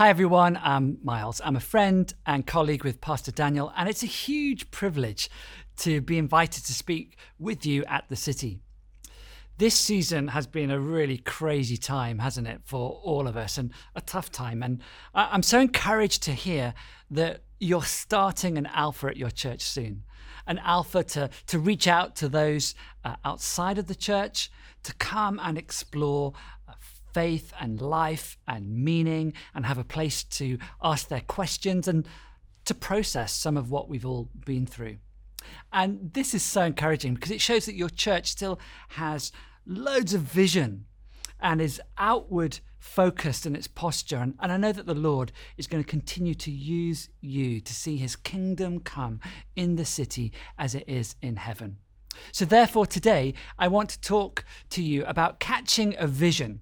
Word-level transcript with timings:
Hi, 0.00 0.08
everyone. 0.08 0.58
I'm 0.62 0.96
Miles. 1.04 1.42
I'm 1.44 1.56
a 1.56 1.60
friend 1.60 2.10
and 2.24 2.46
colleague 2.46 2.84
with 2.84 3.02
Pastor 3.02 3.32
Daniel, 3.32 3.70
and 3.76 3.86
it's 3.86 4.02
a 4.02 4.06
huge 4.06 4.70
privilege 4.70 5.28
to 5.76 6.00
be 6.00 6.16
invited 6.16 6.64
to 6.64 6.72
speak 6.72 7.18
with 7.38 7.66
you 7.66 7.84
at 7.84 8.08
the 8.08 8.16
city. 8.16 8.60
This 9.58 9.74
season 9.74 10.28
has 10.28 10.46
been 10.46 10.70
a 10.70 10.80
really 10.80 11.18
crazy 11.18 11.76
time, 11.76 12.18
hasn't 12.18 12.46
it, 12.46 12.62
for 12.64 12.98
all 13.04 13.28
of 13.28 13.36
us, 13.36 13.58
and 13.58 13.74
a 13.94 14.00
tough 14.00 14.32
time. 14.32 14.62
And 14.62 14.80
I'm 15.14 15.42
so 15.42 15.60
encouraged 15.60 16.22
to 16.22 16.32
hear 16.32 16.72
that 17.10 17.42
you're 17.58 17.82
starting 17.82 18.56
an 18.56 18.70
Alpha 18.72 19.08
at 19.08 19.18
your 19.18 19.30
church 19.30 19.60
soon. 19.60 20.04
An 20.46 20.56
Alpha 20.64 21.04
to, 21.04 21.28
to 21.48 21.58
reach 21.58 21.86
out 21.86 22.16
to 22.16 22.28
those 22.30 22.74
uh, 23.04 23.16
outside 23.22 23.76
of 23.76 23.86
the 23.86 23.94
church, 23.94 24.50
to 24.82 24.94
come 24.94 25.38
and 25.42 25.58
explore 25.58 26.32
faith 27.12 27.52
and 27.60 27.80
life 27.80 28.36
and 28.46 28.70
meaning 28.70 29.32
and 29.54 29.66
have 29.66 29.78
a 29.78 29.84
place 29.84 30.24
to 30.24 30.58
ask 30.82 31.08
their 31.08 31.20
questions 31.20 31.88
and 31.88 32.06
to 32.64 32.74
process 32.74 33.32
some 33.32 33.56
of 33.56 33.70
what 33.70 33.88
we've 33.88 34.06
all 34.06 34.28
been 34.44 34.66
through. 34.66 34.96
And 35.72 36.12
this 36.12 36.34
is 36.34 36.42
so 36.42 36.62
encouraging 36.62 37.14
because 37.14 37.30
it 37.30 37.40
shows 37.40 37.66
that 37.66 37.74
your 37.74 37.88
church 37.88 38.28
still 38.28 38.60
has 38.90 39.32
loads 39.66 40.14
of 40.14 40.22
vision 40.22 40.84
and 41.40 41.60
is 41.60 41.80
outward 41.98 42.60
focused 42.78 43.46
in 43.46 43.54
its 43.54 43.66
posture. 43.66 44.16
And, 44.16 44.34
and 44.40 44.50
I 44.50 44.56
know 44.56 44.72
that 44.72 44.86
the 44.86 44.94
Lord 44.94 45.32
is 45.56 45.66
going 45.66 45.82
to 45.82 45.88
continue 45.88 46.34
to 46.34 46.50
use 46.50 47.08
you 47.20 47.60
to 47.60 47.74
see 47.74 47.96
his 47.96 48.16
kingdom 48.16 48.80
come 48.80 49.20
in 49.54 49.76
the 49.76 49.84
city 49.84 50.32
as 50.58 50.74
it 50.74 50.84
is 50.86 51.14
in 51.22 51.36
heaven. 51.36 51.78
So, 52.32 52.44
therefore, 52.44 52.86
today 52.86 53.34
I 53.58 53.68
want 53.68 53.90
to 53.90 54.00
talk 54.00 54.44
to 54.70 54.82
you 54.82 55.04
about 55.04 55.40
catching 55.40 55.94
a 55.98 56.06
vision 56.06 56.60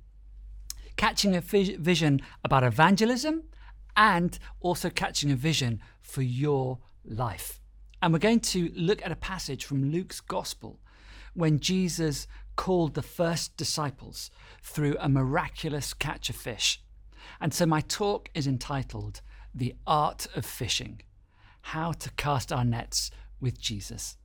catching 0.99 1.35
a 1.35 1.41
vision 1.41 2.21
about 2.45 2.65
evangelism 2.65 3.45
and 3.97 4.39
also 4.61 4.91
catching 4.91 5.31
a 5.31 5.37
vision 5.37 5.81
for 6.03 6.21
your 6.21 6.81
life. 7.05 7.61
And 8.03 8.13
we're 8.13 8.19
going 8.19 8.41
to 8.41 8.71
look 8.75 9.01
at 9.05 9.13
a 9.13 9.17
passage 9.17 9.65
from 9.65 9.91
Luke's 9.91 10.21
gospel 10.21 10.81
when 11.35 11.61
Jesus 11.61 12.27
called 12.57 12.95
the 12.95 13.03
first 13.03 13.57
disciples 13.57 14.31
through 14.63 14.97
a 14.99 15.09
miraculous 15.09 15.95
catch 15.95 16.29
of 16.29 16.37
fish. 16.37 16.83
And 17.41 17.55
so 17.55 17.65
my 17.65 17.81
talk 17.81 18.29
is 18.35 18.49
entitled 18.49 19.21
The 19.55 19.77
Art 19.87 20.27
of 20.35 20.45
Fishing 20.45 21.03
How 21.61 21.93
to 21.93 22.11
Cast 22.13 22.53
Our 22.53 22.65
Nets 22.65 23.13
with 23.41 23.61
Jesus. 23.61 24.17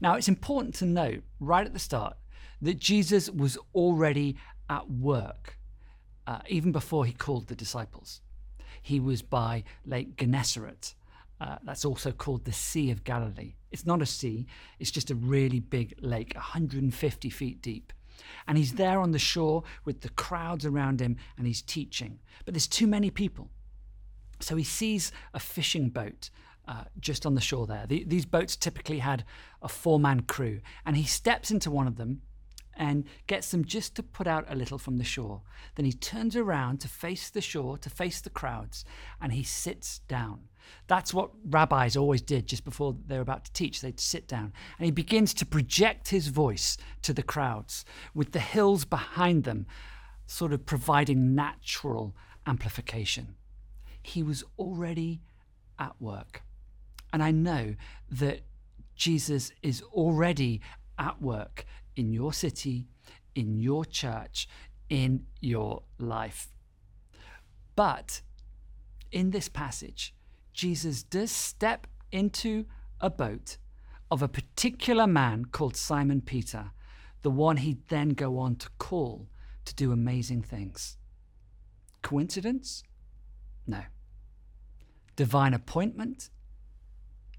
Now, 0.00 0.14
it's 0.14 0.28
important 0.28 0.74
to 0.76 0.84
note 0.84 1.22
right 1.38 1.66
at 1.66 1.72
the 1.72 1.78
start 1.78 2.16
that 2.60 2.78
Jesus 2.78 3.30
was 3.30 3.56
already 3.72 4.36
at 4.68 4.90
work 4.90 5.55
uh, 6.26 6.40
even 6.48 6.72
before 6.72 7.04
he 7.04 7.12
called 7.12 7.46
the 7.46 7.54
disciples. 7.54 8.20
He 8.82 9.00
was 9.00 9.22
by 9.22 9.64
Lake 9.84 10.16
Gennesaret. 10.16 10.94
Uh, 11.40 11.56
that's 11.64 11.84
also 11.84 12.12
called 12.12 12.44
the 12.44 12.52
Sea 12.52 12.90
of 12.90 13.04
Galilee. 13.04 13.54
It's 13.70 13.84
not 13.84 14.00
a 14.00 14.06
sea, 14.06 14.46
it's 14.78 14.90
just 14.90 15.10
a 15.10 15.14
really 15.14 15.60
big 15.60 15.94
lake, 16.00 16.32
150 16.34 17.30
feet 17.30 17.60
deep. 17.60 17.92
And 18.48 18.56
he's 18.56 18.74
there 18.74 19.00
on 19.00 19.10
the 19.10 19.18
shore 19.18 19.62
with 19.84 20.00
the 20.00 20.08
crowds 20.10 20.64
around 20.64 21.00
him 21.00 21.16
and 21.36 21.46
he's 21.46 21.60
teaching. 21.60 22.20
But 22.44 22.54
there's 22.54 22.66
too 22.66 22.86
many 22.86 23.10
people. 23.10 23.50
So 24.40 24.56
he 24.56 24.64
sees 24.64 25.12
a 25.34 25.38
fishing 25.38 25.90
boat 25.90 26.30
uh, 26.66 26.84
just 26.98 27.26
on 27.26 27.34
the 27.34 27.40
shore 27.40 27.66
there. 27.66 27.86
The, 27.86 28.04
these 28.04 28.26
boats 28.26 28.56
typically 28.56 28.98
had 28.98 29.24
a 29.62 29.68
four 29.68 30.00
man 30.00 30.20
crew. 30.20 30.60
And 30.84 30.96
he 30.96 31.04
steps 31.04 31.50
into 31.50 31.70
one 31.70 31.86
of 31.86 31.96
them 31.96 32.22
and 32.76 33.04
gets 33.26 33.50
them 33.50 33.64
just 33.64 33.96
to 33.96 34.02
put 34.02 34.26
out 34.26 34.44
a 34.48 34.54
little 34.54 34.78
from 34.78 34.98
the 34.98 35.04
shore. 35.04 35.42
Then 35.74 35.86
he 35.86 35.92
turns 35.92 36.36
around 36.36 36.80
to 36.80 36.88
face 36.88 37.30
the 37.30 37.40
shore, 37.40 37.78
to 37.78 37.90
face 37.90 38.20
the 38.20 38.30
crowds, 38.30 38.84
and 39.20 39.32
he 39.32 39.42
sits 39.42 40.00
down. 40.00 40.48
That's 40.86 41.14
what 41.14 41.30
rabbis 41.48 41.96
always 41.96 42.22
did 42.22 42.46
just 42.46 42.64
before 42.64 42.96
they're 43.06 43.20
about 43.20 43.44
to 43.46 43.52
teach. 43.52 43.80
They'd 43.80 44.00
sit 44.00 44.28
down. 44.28 44.52
And 44.78 44.84
he 44.84 44.90
begins 44.90 45.32
to 45.34 45.46
project 45.46 46.08
his 46.08 46.28
voice 46.28 46.76
to 47.02 47.12
the 47.12 47.22
crowds 47.22 47.84
with 48.14 48.32
the 48.32 48.40
hills 48.40 48.84
behind 48.84 49.44
them, 49.44 49.66
sort 50.26 50.52
of 50.52 50.66
providing 50.66 51.34
natural 51.34 52.14
amplification. 52.46 53.36
He 54.02 54.22
was 54.22 54.44
already 54.58 55.20
at 55.78 56.00
work. 56.00 56.42
And 57.12 57.22
I 57.22 57.30
know 57.30 57.74
that 58.10 58.40
Jesus 58.96 59.52
is 59.62 59.82
already 59.92 60.60
at 60.98 61.20
work 61.20 61.66
in 61.96 62.12
your 62.12 62.32
city, 62.32 62.86
in 63.34 63.56
your 63.56 63.84
church, 63.84 64.48
in 64.88 65.26
your 65.40 65.82
life. 65.98 66.48
But 67.74 68.22
in 69.10 69.30
this 69.30 69.48
passage, 69.48 70.14
Jesus 70.52 71.02
does 71.02 71.30
step 71.30 71.86
into 72.12 72.66
a 73.00 73.10
boat 73.10 73.56
of 74.10 74.22
a 74.22 74.28
particular 74.28 75.06
man 75.06 75.46
called 75.46 75.76
Simon 75.76 76.20
Peter, 76.20 76.70
the 77.22 77.30
one 77.30 77.58
he'd 77.58 77.88
then 77.88 78.10
go 78.10 78.38
on 78.38 78.56
to 78.56 78.68
call 78.78 79.26
to 79.64 79.74
do 79.74 79.92
amazing 79.92 80.42
things. 80.42 80.96
Coincidence? 82.02 82.84
No. 83.66 83.82
Divine 85.16 85.54
appointment? 85.54 86.30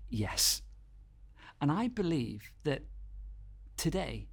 Yes. 0.09 0.61
And 1.61 1.71
I 1.71 1.87
believe 1.87 2.51
that 2.63 2.83
today 3.77 4.27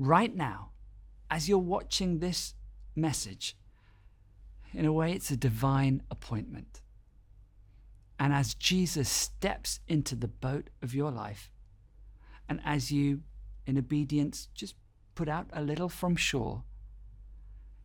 right 0.00 0.34
now, 0.34 0.70
as 1.30 1.48
you're 1.48 1.58
watching 1.58 2.18
this 2.18 2.54
message, 2.96 3.56
in 4.72 4.86
a 4.86 4.92
way, 4.92 5.12
it's 5.12 5.30
a 5.30 5.36
divine 5.36 6.02
appointment. 6.10 6.80
And 8.18 8.32
as 8.32 8.54
Jesus 8.54 9.08
steps 9.08 9.80
into 9.86 10.16
the 10.16 10.28
boat 10.28 10.70
of 10.82 10.94
your 10.94 11.10
life, 11.10 11.50
and 12.48 12.60
as 12.64 12.90
you, 12.90 13.20
in 13.66 13.76
obedience, 13.76 14.48
just 14.54 14.74
put 15.14 15.28
out 15.28 15.46
a 15.52 15.62
little 15.62 15.88
from 15.88 16.16
shore, 16.16 16.64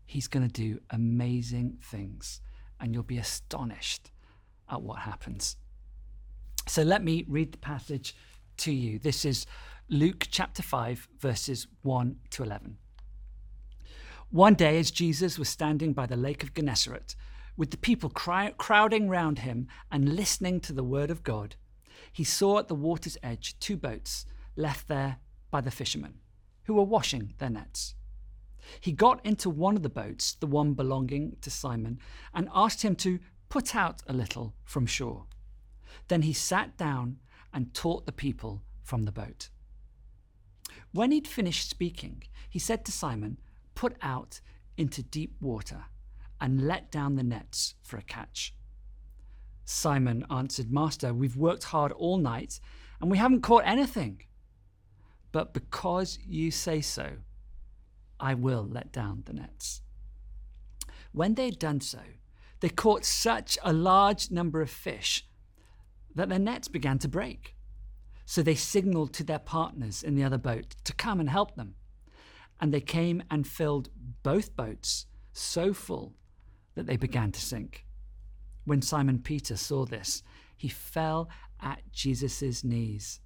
He's 0.07 0.27
going 0.27 0.47
to 0.47 0.51
do 0.51 0.79
amazing 0.91 1.79
things, 1.81 2.39
and 2.79 2.93
you'll 2.93 3.03
be 3.03 3.17
astonished 3.17 4.11
at 4.69 4.81
what 4.81 4.99
happens. 4.99 5.57
So 6.67 6.83
let 6.83 7.03
me 7.03 7.25
read 7.27 7.51
the 7.51 7.57
passage 7.57 8.15
to 8.57 8.71
you. 8.71 8.99
This 8.99 9.25
is 9.25 9.45
Luke 9.89 10.25
chapter 10.31 10.63
5, 10.63 11.07
verses 11.19 11.67
1 11.83 12.15
to 12.31 12.41
11. 12.41 12.79
One 14.31 14.55
day, 14.55 14.79
as 14.79 14.89
Jesus 14.89 15.37
was 15.37 15.47
standing 15.47 15.93
by 15.93 16.07
the 16.07 16.17
lake 16.17 16.41
of 16.41 16.55
Gennesaret, 16.55 17.15
with 17.55 17.69
the 17.69 17.77
people 17.77 18.09
cry- 18.09 18.55
crowding 18.57 19.09
round 19.09 19.39
him 19.39 19.67
and 19.91 20.15
listening 20.15 20.59
to 20.61 20.73
the 20.73 20.83
word 20.83 21.11
of 21.11 21.21
God, 21.21 21.55
he 22.11 22.23
saw 22.23 22.57
at 22.57 22.67
the 22.67 22.73
water's 22.73 23.15
edge 23.21 23.59
two 23.59 23.77
boats 23.77 24.25
left 24.55 24.87
there 24.87 25.17
by 25.51 25.61
the 25.61 25.69
fishermen, 25.69 26.15
who 26.63 26.73
were 26.73 26.83
washing 26.83 27.35
their 27.37 27.51
nets. 27.51 27.93
He 28.79 28.91
got 28.91 29.23
into 29.23 29.51
one 29.51 29.75
of 29.75 29.83
the 29.83 29.87
boats, 29.87 30.33
the 30.33 30.47
one 30.47 30.73
belonging 30.73 31.37
to 31.41 31.51
Simon, 31.51 31.99
and 32.33 32.49
asked 32.55 32.81
him 32.81 32.95
to 32.95 33.19
put 33.49 33.75
out 33.75 34.01
a 34.07 34.13
little 34.13 34.55
from 34.63 34.87
shore. 34.87 35.27
Then 36.07 36.23
he 36.23 36.33
sat 36.33 36.75
down 36.75 37.19
and 37.53 37.75
taught 37.75 38.07
the 38.07 38.11
people 38.11 38.63
from 38.81 39.03
the 39.03 39.11
boat. 39.11 39.49
When 40.95 41.11
he'd 41.11 41.27
finished 41.27 41.69
speaking, 41.69 42.23
he 42.49 42.57
said 42.57 42.85
to 42.85 42.91
Simon, 42.93 43.37
Put 43.75 43.97
out 44.01 44.39
into 44.77 45.03
deep 45.03 45.35
water 45.41 45.87
and 46.39 46.67
let 46.67 46.89
down 46.89 47.15
the 47.15 47.23
nets 47.23 47.75
for 47.83 47.97
a 47.97 48.01
catch. 48.01 48.55
Simon 49.65 50.25
answered, 50.29 50.71
Master, 50.71 51.13
we've 51.13 51.35
worked 51.35 51.65
hard 51.65 51.91
all 51.91 52.17
night 52.17 52.61
and 53.01 53.11
we 53.11 53.17
haven't 53.17 53.41
caught 53.41 53.63
anything. 53.65 54.21
But 55.33 55.53
because 55.53 56.17
you 56.25 56.49
say 56.49 56.79
so, 56.79 57.17
I 58.17 58.33
will 58.33 58.65
let 58.65 58.93
down 58.93 59.23
the 59.25 59.33
nets. 59.33 59.81
When 61.11 61.33
they 61.33 61.47
had 61.47 61.59
done 61.59 61.81
so, 61.81 61.99
they 62.61 62.69
caught 62.69 63.03
such 63.03 63.57
a 63.65 63.73
large 63.73 64.31
number 64.31 64.61
of 64.61 64.69
fish 64.69 65.27
that 66.15 66.29
their 66.29 66.39
nets 66.39 66.69
began 66.69 66.99
to 66.99 67.09
break. 67.09 67.54
So 68.25 68.41
they 68.41 68.55
signaled 68.55 69.13
to 69.13 69.23
their 69.23 69.39
partners 69.39 70.03
in 70.03 70.15
the 70.15 70.23
other 70.23 70.37
boat 70.37 70.75
to 70.83 70.93
come 70.93 71.19
and 71.19 71.29
help 71.29 71.55
them. 71.55 71.75
And 72.59 72.73
they 72.73 72.81
came 72.81 73.23
and 73.29 73.47
filled 73.47 73.89
both 74.23 74.55
boats 74.55 75.05
so 75.33 75.73
full 75.73 76.13
that 76.75 76.87
they 76.87 76.97
began 76.97 77.31
to 77.31 77.41
sink. 77.41 77.85
When 78.65 78.81
Simon 78.81 79.19
Peter 79.19 79.55
saw 79.55 79.85
this, 79.85 80.23
he 80.57 80.69
fell 80.69 81.29
at 81.61 81.81
Jesus' 81.91 82.63
knees 82.63 83.19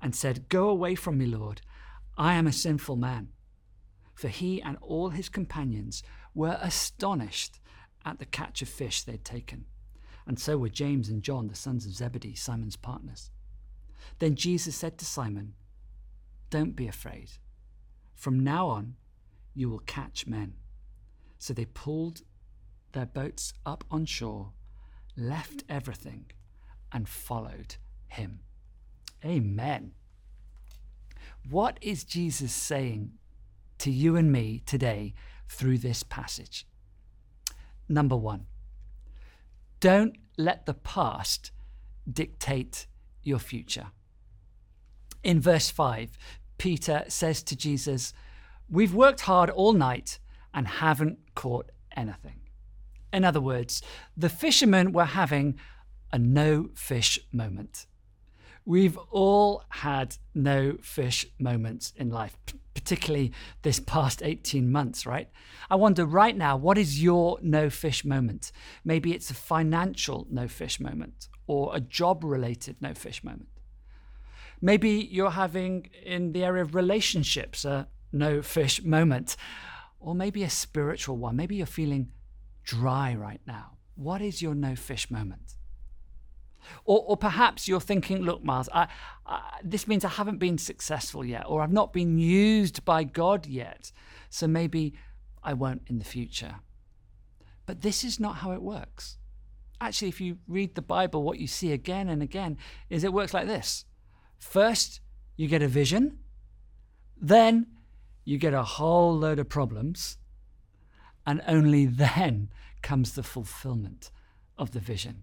and 0.00 0.14
said, 0.14 0.48
Go 0.48 0.68
away 0.68 0.94
from 0.94 1.18
me, 1.18 1.26
Lord. 1.26 1.62
I 2.16 2.34
am 2.34 2.46
a 2.46 2.52
sinful 2.52 2.96
man. 2.96 3.28
For 4.14 4.28
he 4.28 4.62
and 4.62 4.76
all 4.80 5.10
his 5.10 5.28
companions 5.28 6.02
were 6.34 6.58
astonished 6.60 7.58
at 8.04 8.18
the 8.18 8.26
catch 8.26 8.62
of 8.62 8.68
fish 8.68 9.02
they'd 9.02 9.24
taken. 9.24 9.64
And 10.26 10.38
so 10.38 10.56
were 10.56 10.68
James 10.68 11.08
and 11.08 11.22
John, 11.22 11.48
the 11.48 11.54
sons 11.54 11.86
of 11.86 11.92
Zebedee, 11.92 12.34
Simon's 12.34 12.76
partners. 12.76 13.30
Then 14.18 14.34
Jesus 14.34 14.76
said 14.76 14.98
to 14.98 15.04
Simon, 15.04 15.54
Don't 16.50 16.76
be 16.76 16.88
afraid. 16.88 17.30
From 18.14 18.40
now 18.40 18.68
on, 18.68 18.96
you 19.54 19.68
will 19.68 19.80
catch 19.80 20.26
men. 20.26 20.54
So 21.38 21.52
they 21.52 21.66
pulled 21.66 22.22
their 22.92 23.06
boats 23.06 23.52
up 23.66 23.84
on 23.90 24.06
shore, 24.06 24.52
left 25.16 25.64
everything, 25.68 26.26
and 26.92 27.08
followed 27.08 27.76
him. 28.08 28.40
Amen. 29.24 29.92
What 31.48 31.78
is 31.80 32.04
Jesus 32.04 32.52
saying 32.52 33.12
to 33.78 33.90
you 33.90 34.16
and 34.16 34.32
me 34.32 34.62
today 34.64 35.14
through 35.48 35.78
this 35.78 36.02
passage? 36.02 36.66
Number 37.88 38.16
one, 38.16 38.46
don't 39.80 40.16
let 40.38 40.66
the 40.66 40.74
past 40.74 41.50
dictate 42.10 42.86
your 43.24 43.38
future. 43.38 43.88
In 45.22 45.40
verse 45.40 45.70
5, 45.70 46.18
Peter 46.58 47.04
says 47.08 47.42
to 47.44 47.56
Jesus, 47.56 48.12
We've 48.70 48.94
worked 48.94 49.22
hard 49.22 49.50
all 49.50 49.72
night 49.72 50.18
and 50.52 50.66
haven't 50.66 51.18
caught 51.34 51.70
anything. 51.96 52.40
In 53.12 53.24
other 53.24 53.40
words, 53.40 53.82
the 54.16 54.28
fishermen 54.28 54.92
were 54.92 55.04
having 55.04 55.58
a 56.12 56.18
no 56.18 56.70
fish 56.74 57.18
moment. 57.32 57.86
We've 58.66 58.96
all 59.10 59.62
had 59.68 60.16
no 60.34 60.78
fish 60.80 61.26
moments 61.38 61.92
in 61.96 62.08
life, 62.08 62.36
particularly 62.74 63.32
this 63.62 63.78
past 63.78 64.22
18 64.22 64.70
months, 64.72 65.04
right? 65.04 65.28
I 65.70 65.76
wonder 65.76 66.06
right 66.06 66.36
now, 66.36 66.56
what 66.56 66.78
is 66.78 67.02
your 67.02 67.38
no 67.42 67.68
fish 67.68 68.04
moment? 68.04 68.52
Maybe 68.84 69.12
it's 69.12 69.30
a 69.30 69.34
financial 69.34 70.26
no 70.30 70.48
fish 70.48 70.80
moment 70.80 71.28
or 71.46 71.76
a 71.76 71.80
job 71.80 72.24
related 72.24 72.76
no 72.80 72.94
fish 72.94 73.22
moment. 73.22 73.48
Maybe 74.60 75.08
you're 75.10 75.30
having 75.30 75.90
in 76.02 76.32
the 76.32 76.44
area 76.44 76.62
of 76.62 76.74
relationships 76.74 77.66
a 77.66 77.88
no 78.12 78.40
fish 78.40 78.82
moment, 78.82 79.36
or 80.00 80.14
maybe 80.14 80.42
a 80.42 80.50
spiritual 80.50 81.18
one. 81.18 81.36
Maybe 81.36 81.56
you're 81.56 81.66
feeling 81.66 82.12
dry 82.62 83.14
right 83.14 83.40
now. 83.46 83.72
What 83.94 84.22
is 84.22 84.40
your 84.40 84.54
no 84.54 84.74
fish 84.74 85.10
moment? 85.10 85.54
Or, 86.84 87.02
or 87.06 87.16
perhaps 87.16 87.66
you're 87.66 87.80
thinking, 87.80 88.22
look, 88.22 88.44
Miles, 88.44 88.68
I, 88.72 88.88
I, 89.26 89.58
this 89.62 89.88
means 89.88 90.04
I 90.04 90.10
haven't 90.10 90.38
been 90.38 90.58
successful 90.58 91.24
yet, 91.24 91.44
or 91.46 91.62
I've 91.62 91.72
not 91.72 91.92
been 91.92 92.18
used 92.18 92.84
by 92.84 93.04
God 93.04 93.46
yet, 93.46 93.90
so 94.28 94.46
maybe 94.46 94.94
I 95.42 95.54
won't 95.54 95.82
in 95.86 95.98
the 95.98 96.04
future. 96.04 96.56
But 97.66 97.80
this 97.80 98.04
is 98.04 98.20
not 98.20 98.36
how 98.36 98.52
it 98.52 98.62
works. 98.62 99.16
Actually, 99.80 100.08
if 100.08 100.20
you 100.20 100.38
read 100.46 100.74
the 100.74 100.82
Bible, 100.82 101.22
what 101.22 101.38
you 101.38 101.46
see 101.46 101.72
again 101.72 102.08
and 102.08 102.22
again 102.22 102.58
is 102.90 103.02
it 103.02 103.12
works 103.12 103.34
like 103.34 103.46
this 103.46 103.84
first, 104.38 105.00
you 105.36 105.48
get 105.48 105.62
a 105.62 105.68
vision, 105.68 106.18
then, 107.20 107.66
you 108.24 108.36
get 108.36 108.52
a 108.52 108.62
whole 108.62 109.16
load 109.16 109.38
of 109.38 109.48
problems, 109.48 110.18
and 111.26 111.40
only 111.46 111.86
then 112.04 112.50
comes 112.82 113.14
the 113.14 113.22
fulfillment 113.22 114.10
of 114.58 114.72
the 114.72 114.80
vision. 114.80 115.22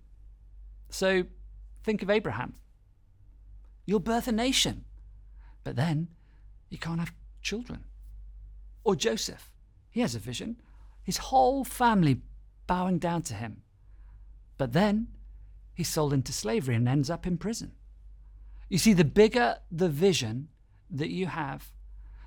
So 0.89 1.25
think 1.83 2.01
of 2.01 2.09
Abraham. 2.09 2.53
You'll 3.85 3.99
birth 3.99 4.27
a 4.27 4.31
nation, 4.31 4.85
but 5.63 5.75
then 5.75 6.09
you 6.69 6.77
can't 6.77 6.99
have 6.99 7.13
children. 7.41 7.85
Or 8.83 8.95
Joseph. 8.95 9.49
He 9.89 10.01
has 10.01 10.15
a 10.15 10.19
vision. 10.19 10.61
His 11.03 11.17
whole 11.17 11.63
family 11.63 12.21
bowing 12.67 12.99
down 12.99 13.21
to 13.23 13.33
him. 13.33 13.63
But 14.57 14.73
then 14.73 15.07
he's 15.73 15.89
sold 15.89 16.13
into 16.13 16.31
slavery 16.31 16.75
and 16.75 16.87
ends 16.87 17.09
up 17.09 17.27
in 17.27 17.37
prison. 17.37 17.73
You 18.69 18.77
see, 18.77 18.93
the 18.93 19.03
bigger 19.03 19.57
the 19.69 19.89
vision 19.89 20.47
that 20.89 21.09
you 21.09 21.25
have, 21.25 21.71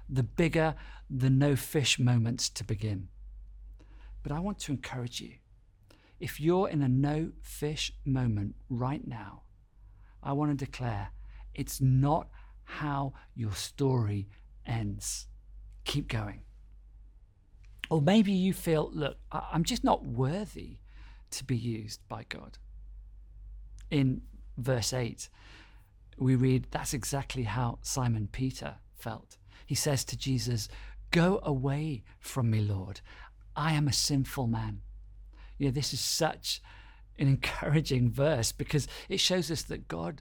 the 0.09 0.23
bigger 0.23 0.75
the 1.09 1.31
no 1.31 1.57
fish 1.57 1.99
moments 1.99 2.51
to 2.51 2.65
begin. 2.65 3.09
But 4.23 4.33
I 4.33 4.41
want 4.41 4.59
to 4.61 4.73
encourage 4.73 5.21
you 5.21 5.35
if 6.21 6.41
you're 6.41 6.69
in 6.69 6.83
a 6.83 6.89
no 6.89 7.33
fish 7.41 7.93
moment 8.05 8.55
right 8.69 9.07
now, 9.07 9.44
I 10.25 10.33
want 10.33 10.59
to 10.59 10.65
declare 10.65 11.11
it's 11.55 11.81
not 11.81 12.29
how 12.65 13.13
your 13.35 13.53
story 13.53 14.27
ends. 14.67 15.29
Keep 15.85 16.09
going. 16.09 16.41
Or 17.91 18.01
maybe 18.01 18.33
you 18.33 18.55
feel, 18.55 18.91
look, 18.93 19.19
I'm 19.31 19.63
just 19.63 19.85
not 19.85 20.05
worthy 20.05 20.79
to 21.33 21.45
be 21.45 21.57
used 21.57 22.01
by 22.09 22.25
God. 22.29 22.59
In 23.91 24.23
verse 24.57 24.93
8, 24.93 25.29
we 26.19 26.35
read 26.35 26.69
that's 26.71 26.95
exactly 26.95 27.43
how 27.43 27.79
Simon 27.83 28.29
Peter 28.33 28.77
felt. 28.97 29.37
He 29.67 29.75
says 29.75 30.05
to 30.07 30.17
Jesus, 30.17 30.69
Go 31.11 31.41
away 31.43 32.03
from 32.19 32.51
me, 32.51 32.61
Lord. 32.61 33.01
I 33.55 33.75
am 33.75 33.87
a 33.87 33.93
sinful 33.93 34.47
man. 34.47 34.81
You 35.59 35.67
know, 35.67 35.73
this 35.73 35.93
is 35.93 36.01
such 36.01 36.61
an 37.19 37.29
encouraging 37.29 38.11
verse 38.11 38.53
because 38.53 38.89
it 39.09 39.21
shows 39.21 39.51
us 39.51 39.63
that 39.63 39.89
God 39.89 40.21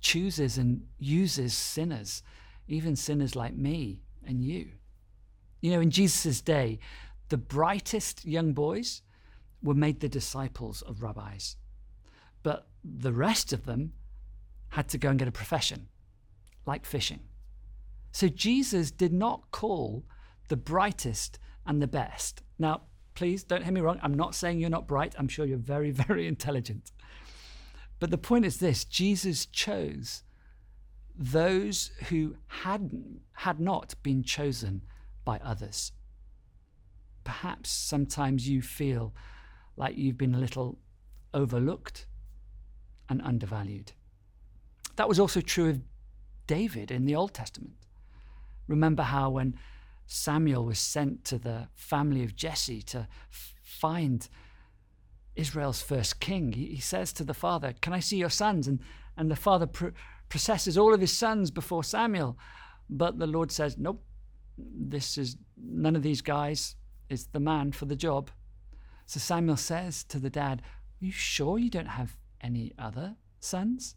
chooses 0.00 0.58
and 0.58 0.82
uses 0.98 1.52
sinners, 1.54 2.22
even 2.68 2.96
sinners 2.96 3.36
like 3.36 3.54
me 3.54 4.00
and 4.26 4.42
you. 4.42 4.70
You 5.60 5.72
know, 5.72 5.80
in 5.80 5.90
Jesus' 5.90 6.40
day, 6.40 6.78
the 7.28 7.36
brightest 7.36 8.24
young 8.24 8.52
boys 8.52 9.02
were 9.62 9.74
made 9.74 10.00
the 10.00 10.08
disciples 10.08 10.82
of 10.82 11.02
rabbis, 11.02 11.56
but 12.42 12.66
the 12.82 13.12
rest 13.12 13.52
of 13.52 13.66
them 13.66 13.92
had 14.70 14.88
to 14.88 14.98
go 14.98 15.10
and 15.10 15.18
get 15.18 15.28
a 15.28 15.32
profession, 15.32 15.88
like 16.66 16.86
fishing. 16.86 17.20
So 18.12 18.28
Jesus 18.28 18.90
did 18.90 19.12
not 19.12 19.50
call 19.50 20.04
the 20.48 20.56
brightest 20.56 21.38
and 21.66 21.80
the 21.80 21.86
best. 21.86 22.42
Now, 22.58 22.82
please 23.20 23.44
don't 23.44 23.62
hear 23.62 23.72
me 23.72 23.82
wrong. 23.82 24.00
I'm 24.02 24.14
not 24.14 24.34
saying 24.34 24.60
you're 24.60 24.70
not 24.70 24.88
bright. 24.88 25.14
I'm 25.18 25.28
sure 25.28 25.44
you're 25.44 25.58
very, 25.58 25.90
very 26.06 26.26
intelligent. 26.26 26.90
But 27.98 28.10
the 28.10 28.16
point 28.16 28.46
is 28.46 28.56
this 28.56 28.82
Jesus 28.86 29.44
chose 29.44 30.22
those 31.14 31.90
who 32.08 32.36
hadn't, 32.46 33.20
had 33.32 33.60
not 33.60 33.94
been 34.02 34.22
chosen 34.22 34.80
by 35.22 35.38
others. 35.44 35.92
Perhaps 37.22 37.68
sometimes 37.68 38.48
you 38.48 38.62
feel 38.62 39.12
like 39.76 39.98
you've 39.98 40.16
been 40.16 40.34
a 40.34 40.38
little 40.38 40.78
overlooked 41.34 42.06
and 43.10 43.20
undervalued. 43.20 43.92
That 44.96 45.10
was 45.10 45.20
also 45.20 45.42
true 45.42 45.68
of 45.68 45.82
David 46.46 46.90
in 46.90 47.04
the 47.04 47.16
Old 47.16 47.34
Testament. 47.34 47.74
Remember 48.66 49.02
how 49.02 49.28
when 49.28 49.58
Samuel 50.12 50.64
was 50.64 50.80
sent 50.80 51.24
to 51.26 51.38
the 51.38 51.68
family 51.76 52.24
of 52.24 52.34
Jesse 52.34 52.82
to 52.82 53.06
find 53.62 54.28
Israel's 55.36 55.80
first 55.80 56.18
king. 56.18 56.50
He, 56.50 56.66
he, 56.66 56.80
says 56.80 57.12
to 57.12 57.22
the 57.22 57.32
father, 57.32 57.74
Can 57.80 57.92
I 57.92 58.00
see 58.00 58.16
your 58.16 58.28
sons? 58.28 58.66
And, 58.66 58.80
and 59.16 59.30
the 59.30 59.36
father 59.36 59.68
pr- 59.68 59.90
processes 60.28 60.76
all 60.76 60.92
of 60.92 61.00
his 61.00 61.16
sons 61.16 61.52
before 61.52 61.84
Samuel. 61.84 62.36
But 62.88 63.20
the 63.20 63.28
Lord 63.28 63.52
says, 63.52 63.78
Nope, 63.78 64.02
this 64.58 65.16
is 65.16 65.36
none 65.56 65.94
of 65.94 66.02
these 66.02 66.22
guys 66.22 66.74
is 67.08 67.26
the 67.26 67.38
man 67.38 67.70
for 67.70 67.84
the 67.84 67.94
job. 67.94 68.32
So 69.06 69.20
Samuel 69.20 69.56
says 69.56 70.02
to 70.04 70.18
the 70.18 70.28
dad, 70.28 70.60
Are 71.00 71.04
you 71.04 71.12
sure 71.12 71.56
you 71.56 71.70
don't 71.70 71.86
have 71.86 72.16
any 72.40 72.72
other 72.76 73.14
sons? 73.38 73.94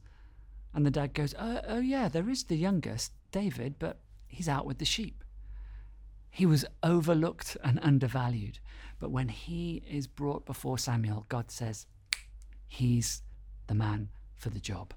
And 0.75 0.85
the 0.85 0.91
dad 0.91 1.15
goes, 1.15 1.33
Oh, 1.39 1.59
oh 1.67 1.79
yeah, 1.79 2.07
there 2.07 2.29
is 2.29 2.43
the 2.43 2.55
youngest, 2.55 3.13
David, 3.31 3.79
but 3.79 3.99
he's 4.27 4.47
out 4.47 4.67
with 4.67 4.77
the 4.77 4.85
sheep. 4.85 5.22
He 6.33 6.47
was 6.47 6.65
overlooked 6.81 7.57
and 7.63 7.79
undervalued. 7.83 8.57
But 8.99 9.11
when 9.11 9.29
he 9.29 9.83
is 9.87 10.07
brought 10.07 10.47
before 10.47 10.79
Samuel, 10.79 11.27
God 11.29 11.51
says, 11.51 11.85
He's 12.67 13.21
the 13.67 13.75
man 13.75 14.09
for 14.35 14.49
the 14.49 14.59
job. 14.59 14.95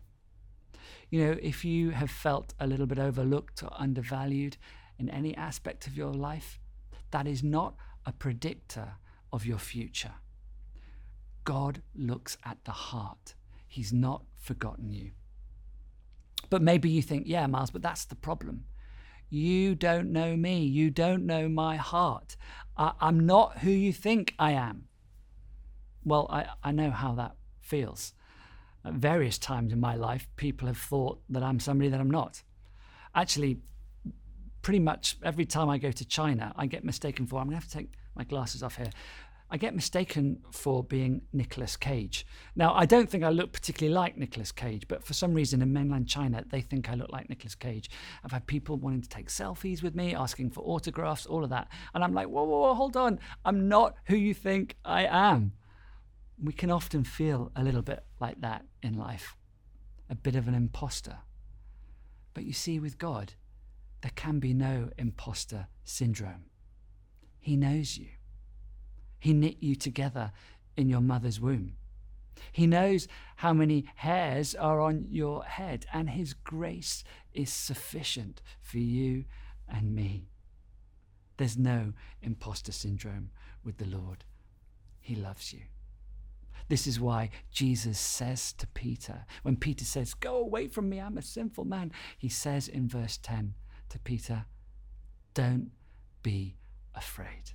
You 1.11 1.26
know, 1.26 1.38
if 1.43 1.62
you 1.62 1.90
have 1.90 2.11
felt 2.11 2.55
a 2.59 2.66
little 2.66 2.87
bit 2.87 2.99
overlooked 2.99 3.62
or 3.62 3.69
undervalued 3.76 4.57
in 4.99 5.11
any 5.11 5.37
aspect 5.37 5.87
of 5.87 5.95
your 5.95 6.14
life, 6.14 6.59
that 7.11 7.26
is 7.26 7.43
not 7.43 7.75
a 8.07 8.12
predictor 8.12 8.95
of 9.31 9.45
your 9.45 9.59
future. 9.59 10.14
God 11.45 11.83
looks 11.95 12.38
at 12.47 12.64
the 12.64 12.73
heart, 12.73 13.35
He's 13.69 13.93
not 13.93 14.25
forgotten 14.38 14.90
you. 14.90 15.11
But 16.49 16.62
maybe 16.62 16.88
you 16.88 17.02
think, 17.02 17.25
yeah, 17.26 17.47
Miles, 17.47 17.71
but 17.71 17.83
that's 17.83 18.07
the 18.07 18.14
problem. 18.14 18.64
You 19.28 19.75
don't 19.75 20.12
know 20.12 20.37
me. 20.37 20.64
You 20.64 20.90
don't 20.90 21.26
know 21.26 21.49
my 21.49 21.76
heart. 21.76 22.37
I, 22.76 22.92
am 23.00 23.26
not 23.26 23.59
who 23.59 23.71
you 23.71 23.92
think 23.92 24.35
I 24.38 24.52
am. 24.52 24.88
Well, 26.04 26.26
I, 26.30 26.47
I 26.62 26.73
know 26.73 26.90
how 26.90 27.14
that 27.14 27.37
feels. 27.61 28.12
At 28.85 28.95
various 28.95 29.38
times 29.38 29.73
in 29.73 29.80
my 29.80 29.97
life, 29.97 30.28
people 30.37 30.68
have 30.68 30.78
thought 30.78 31.21
that 31.28 31.42
I'm 31.42 31.59
somebody 31.59 31.90
that 31.90 32.00
I'm 32.00 32.11
not. 32.11 32.42
Actually, 33.14 33.59
pretty 34.62 34.78
much 34.78 35.16
every 35.25 35.47
time 35.47 35.68
I 35.68 35.78
go 35.78 35.90
to 35.90 36.04
China, 36.04 36.52
I 36.56 36.66
get 36.66 36.85
mistaken 36.85 37.26
for, 37.26 37.40
I'm 37.40 37.47
going 37.47 37.59
to 37.59 37.64
have 37.64 37.71
to 37.71 37.76
take 37.78 37.92
my 38.14 38.25
glasses 38.25 38.62
off 38.62 38.76
here. 38.76 38.90
I 39.49 39.59
get 39.59 39.76
mistaken 39.76 40.43
for 40.50 40.83
being 40.83 41.23
Nicolas 41.33 41.76
Cage. 41.76 42.26
Now, 42.57 42.75
I 42.75 42.85
don't 42.85 43.09
think 43.09 43.23
I 43.23 43.31
look 43.31 43.53
particularly 43.53 43.95
like 43.95 44.17
Nicolas 44.17 44.50
Cage, 44.50 44.88
but 44.88 45.05
for 45.05 45.15
some 45.15 45.35
reason 45.35 45.62
in 45.62 45.73
mainland 45.73 46.09
China, 46.09 46.45
they 46.50 46.61
think 46.61 46.91
I 46.91 46.95
look 46.95 47.11
like 47.12 47.29
Nicolas 47.29 47.55
Cage. 47.55 47.88
I've 48.25 48.33
had 48.33 48.49
people 48.49 48.76
wanting 48.76 49.03
to 49.03 49.09
take 49.09 49.29
selfies 49.29 49.85
with 49.85 49.95
me, 49.95 50.17
asking 50.17 50.50
for 50.50 50.62
autographs, 50.62 51.26
all 51.26 51.45
of 51.45 51.50
that. 51.50 51.69
And 51.95 52.03
I'm 52.03 52.12
like, 52.12 52.26
whoa, 52.26 52.43
whoa, 52.43 52.59
whoa, 52.59 52.75
hold 52.75 52.97
on. 52.97 53.21
I'm 53.45 53.69
not 53.69 53.95
who 54.07 54.17
you 54.17 54.35
think 54.35 54.76
I 54.85 55.07
am. 55.07 55.53
We 56.43 56.53
can 56.53 56.71
often 56.71 57.05
feel 57.05 57.53
a 57.55 57.62
little 57.62 57.83
bit 57.83 58.05
like 58.21 58.41
that 58.41 58.65
in 58.83 58.95
life, 58.95 59.37
a 60.11 60.17
bit 60.17 60.35
of 60.35 60.49
an 60.49 60.55
imposter. 60.55 61.19
But 62.35 62.45
you 62.45 62.53
see, 62.53 62.81
with 62.81 62.99
God, 62.99 63.35
there 64.03 64.12
can 64.17 64.41
be 64.41 64.53
no 64.53 64.91
imposter 64.99 65.69
syndrome. 65.85 66.47
He 67.38 67.57
knows 67.57 67.97
you. 67.97 68.09
He 69.18 69.32
knit 69.32 69.56
you 69.61 69.75
together 69.75 70.32
in 70.76 70.88
your 70.88 71.00
mother's 71.00 71.40
womb. 71.40 71.76
He 72.52 72.66
knows 72.66 73.08
how 73.37 73.52
many 73.52 73.87
hairs 73.96 74.54
are 74.54 74.80
on 74.80 75.06
your 75.11 75.44
head, 75.44 75.87
and 75.92 76.11
His 76.11 76.35
grace 76.35 77.02
is 77.32 77.50
sufficient 77.50 78.42
for 78.61 78.78
you 78.78 79.25
and 79.68 79.94
me. 79.94 80.28
There's 81.37 81.58
no 81.58 81.92
imposter 82.23 82.73
syndrome 82.73 83.30
with 83.64 83.78
the 83.78 83.87
Lord. 83.87 84.25
He 85.00 85.14
loves 85.14 85.52
you. 85.52 85.62
This 86.68 86.87
is 86.87 86.99
why 86.99 87.30
Jesus 87.52 87.99
says 87.99 88.52
to 88.54 88.66
Peter, 88.66 89.25
when 89.42 89.56
Peter 89.56 89.85
says, 89.85 90.14
Go 90.14 90.37
away 90.37 90.66
from 90.66 90.88
me, 90.88 90.99
I'm 91.00 91.18
a 91.18 91.23
sinful 91.23 91.64
man, 91.64 91.92
he 92.18 92.28
says 92.28 92.66
in 92.66 92.88
verse 92.88 93.18
10 93.23 93.54
to 93.90 93.99
Peter, 94.00 94.46
Don't 95.35 95.70
be 96.23 96.56
afraid. 96.94 97.52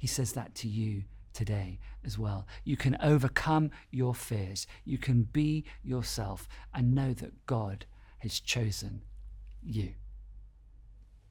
He 0.00 0.06
says 0.06 0.32
that 0.32 0.54
to 0.56 0.68
you 0.68 1.04
today 1.34 1.78
as 2.06 2.18
well. 2.18 2.46
You 2.64 2.78
can 2.78 2.96
overcome 3.02 3.70
your 3.90 4.14
fears. 4.14 4.66
You 4.86 4.96
can 4.96 5.24
be 5.24 5.66
yourself 5.84 6.48
and 6.74 6.94
know 6.94 7.12
that 7.12 7.44
God 7.44 7.84
has 8.20 8.40
chosen 8.40 9.02
you. 9.62 9.92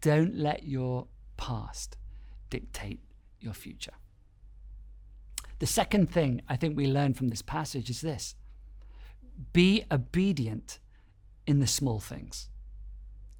Don't 0.02 0.36
let 0.36 0.68
your 0.68 1.08
past 1.36 1.98
dictate 2.52 3.00
your 3.40 3.54
future. 3.54 3.94
The 5.58 5.66
second 5.66 6.12
thing 6.12 6.44
I 6.48 6.56
think 6.56 6.78
we 6.78 6.86
learn 6.86 7.16
from 7.16 7.30
this 7.30 7.42
passage 7.42 7.90
is 7.90 8.02
this 8.02 8.36
be 9.52 9.84
obedient 9.92 10.78
in 11.48 11.60
the 11.60 11.66
small 11.66 12.00
things. 12.00 12.50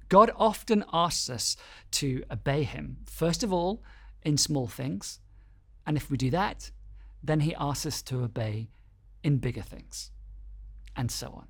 God 0.08 0.32
often 0.36 0.84
asks 0.92 1.30
us 1.30 1.56
to 1.92 2.24
obey 2.32 2.64
Him, 2.64 2.96
first 3.06 3.44
of 3.44 3.52
all, 3.52 3.80
in 4.22 4.36
small 4.36 4.66
things. 4.66 5.20
And 5.86 5.96
if 5.96 6.10
we 6.10 6.16
do 6.16 6.30
that, 6.30 6.70
then 7.22 7.40
he 7.40 7.54
asks 7.54 7.86
us 7.86 8.02
to 8.02 8.22
obey 8.22 8.70
in 9.22 9.38
bigger 9.38 9.62
things, 9.62 10.10
and 10.96 11.10
so 11.10 11.28
on. 11.28 11.46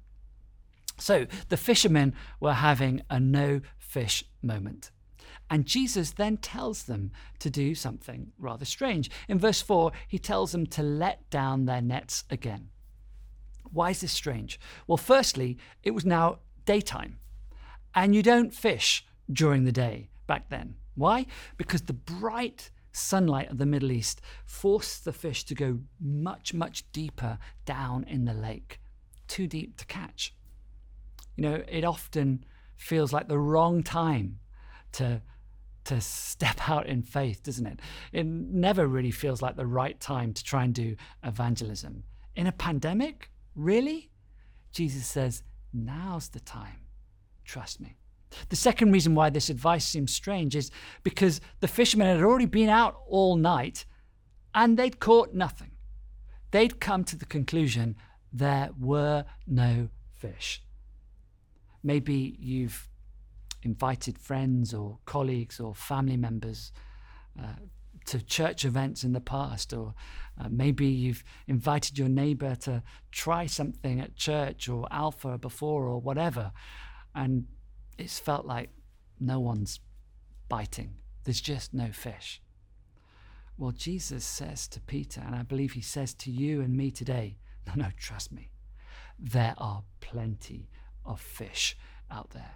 So 0.98 1.26
the 1.48 1.56
fishermen 1.56 2.14
were 2.40 2.54
having 2.54 3.02
a 3.08 3.20
no 3.20 3.60
fish 3.78 4.24
moment. 4.42 4.90
And 5.48 5.66
Jesus 5.66 6.12
then 6.12 6.36
tells 6.36 6.84
them 6.84 7.10
to 7.40 7.50
do 7.50 7.74
something 7.74 8.32
rather 8.38 8.64
strange. 8.64 9.10
In 9.28 9.38
verse 9.38 9.60
4, 9.60 9.90
he 10.06 10.18
tells 10.18 10.52
them 10.52 10.66
to 10.66 10.82
let 10.82 11.28
down 11.30 11.64
their 11.64 11.80
nets 11.80 12.24
again. 12.30 12.68
Why 13.72 13.90
is 13.90 14.00
this 14.00 14.12
strange? 14.12 14.60
Well, 14.86 14.96
firstly, 14.96 15.58
it 15.82 15.92
was 15.92 16.04
now 16.04 16.38
daytime, 16.64 17.18
and 17.94 18.14
you 18.14 18.22
don't 18.22 18.54
fish 18.54 19.06
during 19.32 19.64
the 19.64 19.72
day 19.72 20.08
back 20.26 20.48
then. 20.50 20.76
Why? 20.94 21.26
Because 21.56 21.82
the 21.82 21.92
bright 21.92 22.70
sunlight 22.92 23.50
of 23.50 23.58
the 23.58 23.66
Middle 23.66 23.92
East 23.92 24.20
forced 24.44 25.04
the 25.04 25.12
fish 25.12 25.44
to 25.44 25.54
go 25.54 25.78
much, 26.00 26.52
much 26.52 26.90
deeper 26.92 27.38
down 27.64 28.04
in 28.04 28.24
the 28.24 28.34
lake, 28.34 28.80
too 29.28 29.46
deep 29.46 29.76
to 29.76 29.86
catch. 29.86 30.34
You 31.36 31.42
know, 31.42 31.62
it 31.68 31.84
often 31.84 32.44
feels 32.76 33.12
like 33.12 33.28
the 33.28 33.38
wrong 33.38 33.82
time 33.82 34.38
to 34.92 35.22
to 35.84 36.00
step 36.00 36.68
out 36.68 36.86
in 36.86 37.02
faith, 37.02 37.42
doesn't 37.42 37.66
it? 37.66 37.80
It 38.12 38.26
never 38.26 38.86
really 38.86 39.10
feels 39.10 39.42
like 39.42 39.56
the 39.56 39.66
right 39.66 39.98
time 39.98 40.32
to 40.34 40.44
try 40.44 40.64
and 40.64 40.74
do 40.74 40.96
evangelism. 41.24 42.04
In 42.36 42.46
a 42.46 42.52
pandemic, 42.52 43.30
really? 43.54 44.10
Jesus 44.72 45.06
says, 45.06 45.42
now's 45.72 46.28
the 46.28 46.40
time. 46.40 46.86
Trust 47.44 47.80
me. 47.80 47.96
The 48.48 48.56
second 48.56 48.92
reason 48.92 49.14
why 49.14 49.30
this 49.30 49.50
advice 49.50 49.84
seems 49.84 50.12
strange 50.12 50.54
is 50.56 50.70
because 51.02 51.40
the 51.60 51.68
fishermen 51.68 52.06
had 52.06 52.24
already 52.24 52.46
been 52.46 52.68
out 52.68 52.96
all 53.08 53.36
night 53.36 53.84
and 54.54 54.76
they'd 54.76 55.00
caught 55.00 55.34
nothing. 55.34 55.72
They'd 56.50 56.80
come 56.80 57.04
to 57.04 57.16
the 57.16 57.26
conclusion 57.26 57.96
there 58.32 58.70
were 58.78 59.24
no 59.46 59.88
fish. 60.14 60.62
Maybe 61.82 62.36
you've 62.38 62.88
invited 63.62 64.18
friends 64.18 64.72
or 64.72 64.98
colleagues 65.04 65.60
or 65.60 65.74
family 65.74 66.16
members 66.16 66.72
uh, 67.38 67.54
to 68.06 68.24
church 68.24 68.64
events 68.64 69.04
in 69.04 69.12
the 69.12 69.20
past, 69.20 69.72
or 69.72 69.94
uh, 70.40 70.48
maybe 70.50 70.86
you've 70.86 71.22
invited 71.46 71.98
your 71.98 72.08
neighbor 72.08 72.54
to 72.56 72.82
try 73.12 73.46
something 73.46 74.00
at 74.00 74.16
church 74.16 74.68
or 74.68 74.86
Alpha 74.90 75.38
before 75.38 75.84
or 75.84 76.00
whatever, 76.00 76.52
and 77.14 77.46
it's 78.00 78.18
felt 78.18 78.46
like 78.46 78.70
no 79.18 79.38
one's 79.40 79.80
biting. 80.48 80.94
There's 81.24 81.40
just 81.40 81.74
no 81.74 81.92
fish. 81.92 82.40
Well, 83.58 83.72
Jesus 83.72 84.24
says 84.24 84.66
to 84.68 84.80
Peter, 84.80 85.20
and 85.24 85.34
I 85.34 85.42
believe 85.42 85.72
he 85.72 85.82
says 85.82 86.14
to 86.14 86.30
you 86.30 86.62
and 86.62 86.76
me 86.76 86.90
today, 86.90 87.36
no, 87.66 87.74
no, 87.76 87.88
trust 87.96 88.32
me, 88.32 88.50
there 89.18 89.54
are 89.58 89.82
plenty 90.00 90.70
of 91.04 91.20
fish 91.20 91.76
out 92.10 92.30
there. 92.30 92.54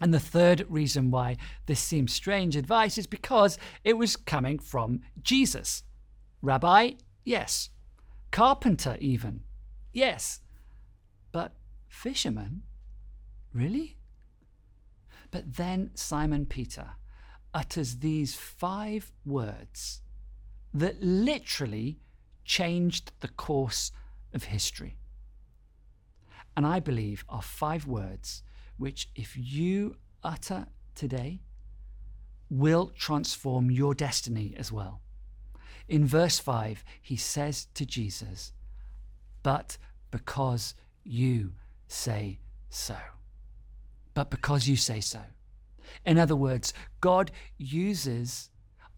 And 0.00 0.12
the 0.12 0.20
third 0.20 0.64
reason 0.68 1.10
why 1.10 1.36
this 1.66 1.80
seems 1.80 2.12
strange 2.12 2.56
advice 2.56 2.98
is 2.98 3.06
because 3.06 3.58
it 3.84 3.96
was 3.96 4.16
coming 4.16 4.58
from 4.58 5.02
Jesus. 5.22 5.84
Rabbi, 6.42 6.92
yes. 7.24 7.70
Carpenter, 8.30 8.96
even, 9.00 9.42
yes. 9.92 10.40
But 11.30 11.52
fisherman, 11.88 12.62
really? 13.52 13.98
But 15.34 15.56
then 15.56 15.90
Simon 15.94 16.46
Peter 16.46 16.90
utters 17.52 17.96
these 17.96 18.36
five 18.36 19.10
words 19.26 20.00
that 20.72 21.02
literally 21.02 21.98
changed 22.44 23.10
the 23.18 23.26
course 23.26 23.90
of 24.32 24.44
history. 24.44 24.96
And 26.56 26.64
I 26.64 26.78
believe 26.78 27.24
are 27.28 27.42
five 27.42 27.84
words 27.84 28.44
which, 28.76 29.08
if 29.16 29.36
you 29.36 29.96
utter 30.22 30.68
today, 30.94 31.40
will 32.48 32.92
transform 32.96 33.72
your 33.72 33.92
destiny 33.92 34.54
as 34.56 34.70
well. 34.70 35.00
In 35.88 36.06
verse 36.06 36.38
5, 36.38 36.84
he 37.02 37.16
says 37.16 37.66
to 37.74 37.84
Jesus, 37.84 38.52
But 39.42 39.78
because 40.12 40.76
you 41.02 41.54
say 41.88 42.38
so 42.68 42.94
but 44.14 44.30
because 44.30 44.66
you 44.68 44.76
say 44.76 45.00
so. 45.00 45.20
In 46.04 46.18
other 46.18 46.36
words, 46.36 46.72
God 47.00 47.30
uses 47.58 48.50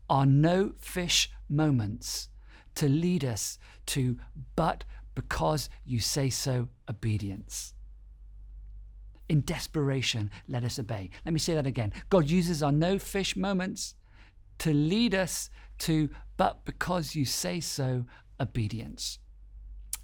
our 0.08 0.26
no 0.26 0.72
fish 0.78 1.30
moments 1.48 2.28
to 2.76 2.88
lead 2.88 3.24
us 3.24 3.58
to, 3.86 4.16
but 4.54 4.84
because 5.14 5.68
you 5.84 5.98
say 5.98 6.30
so, 6.30 6.68
obedience. 6.88 7.74
In 9.28 9.40
desperation, 9.40 10.30
let 10.46 10.62
us 10.62 10.78
obey. 10.78 11.10
Let 11.24 11.32
me 11.32 11.40
say 11.40 11.54
that 11.54 11.66
again. 11.66 11.92
God 12.10 12.30
uses 12.30 12.62
our 12.62 12.70
no 12.70 12.98
fish 12.98 13.34
moments 13.34 13.94
to 14.58 14.72
lead 14.72 15.14
us 15.14 15.50
to, 15.78 16.08
but 16.36 16.64
because 16.64 17.14
you 17.14 17.24
say 17.24 17.60
so, 17.60 18.04
obedience. 18.38 19.18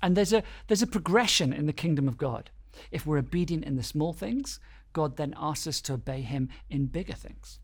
And 0.01 0.17
there's 0.17 0.33
a, 0.33 0.43
there's 0.67 0.83
a 0.83 0.87
progression 0.87 1.53
in 1.53 1.67
the 1.67 1.73
kingdom 1.73 2.09
of 2.09 2.17
God. 2.17 2.51
If 2.91 3.07
we're 3.07 3.19
obedient 3.19 3.65
in 3.65 3.77
the 3.77 3.83
small 3.83 4.13
things, 4.13 4.61
God 4.93 5.17
then 5.17 5.35
asks 5.37 5.67
us 5.67 5.81
to 5.83 5.95
obey 5.95 6.23
him 6.23 6.49
in 6.69 6.87
bigger 6.87 7.15
things. 7.15 7.61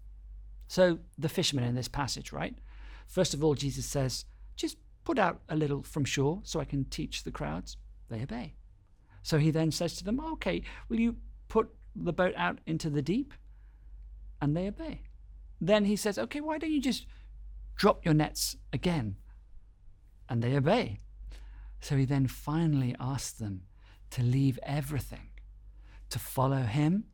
So, 0.67 0.99
the 1.17 1.29
fishermen 1.29 1.65
in 1.65 1.75
this 1.75 1.89
passage, 1.89 2.33
right? 2.33 2.55
First 3.07 3.33
of 3.33 3.43
all, 3.43 3.55
Jesus 3.55 3.87
says, 3.87 4.27
just 4.55 4.77
put 5.05 5.19
out 5.19 5.41
a 5.49 5.57
little 5.57 5.83
from 5.83 6.05
shore 6.05 6.41
so 6.45 6.61
I 6.61 6.67
can 6.67 6.85
teach 6.85 7.25
the 7.25 7.31
crowds. 7.31 7.79
They 8.11 8.23
obey. 8.23 8.55
So 9.23 9.39
he 9.39 9.51
then 9.51 9.71
says 9.71 9.97
to 9.97 10.05
them, 10.05 10.21
okay, 10.21 10.63
will 10.89 11.01
you 11.01 11.17
put 11.49 11.71
the 11.97 12.13
boat 12.13 12.35
out 12.37 12.59
into 12.67 12.91
the 12.91 13.03
deep? 13.03 13.33
And 14.41 14.57
they 14.57 14.69
obey. 14.69 15.03
Then 15.61 15.87
he 15.87 15.97
says, 15.97 16.19
okay, 16.19 16.41
why 16.41 16.59
don't 16.59 16.71
you 16.71 16.81
just 16.81 17.07
drop 17.77 18.05
your 18.05 18.15
nets 18.15 18.57
again? 18.73 19.17
And 20.29 20.43
they 20.43 20.55
obey. 20.55 21.01
So 21.81 21.97
he 21.97 22.05
then 22.05 22.27
finally 22.27 22.95
asks 23.01 23.33
them 23.33 23.63
to 24.11 24.23
leave 24.23 24.59
everything, 24.63 25.31
to 26.11 26.19
follow 26.19 26.63
him 26.63 27.05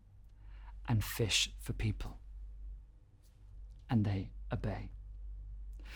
and 0.88 1.02
fish 1.02 1.50
for 1.60 1.72
people. 1.72 2.18
And 3.90 4.04
they 4.04 4.30
obey. 4.52 4.90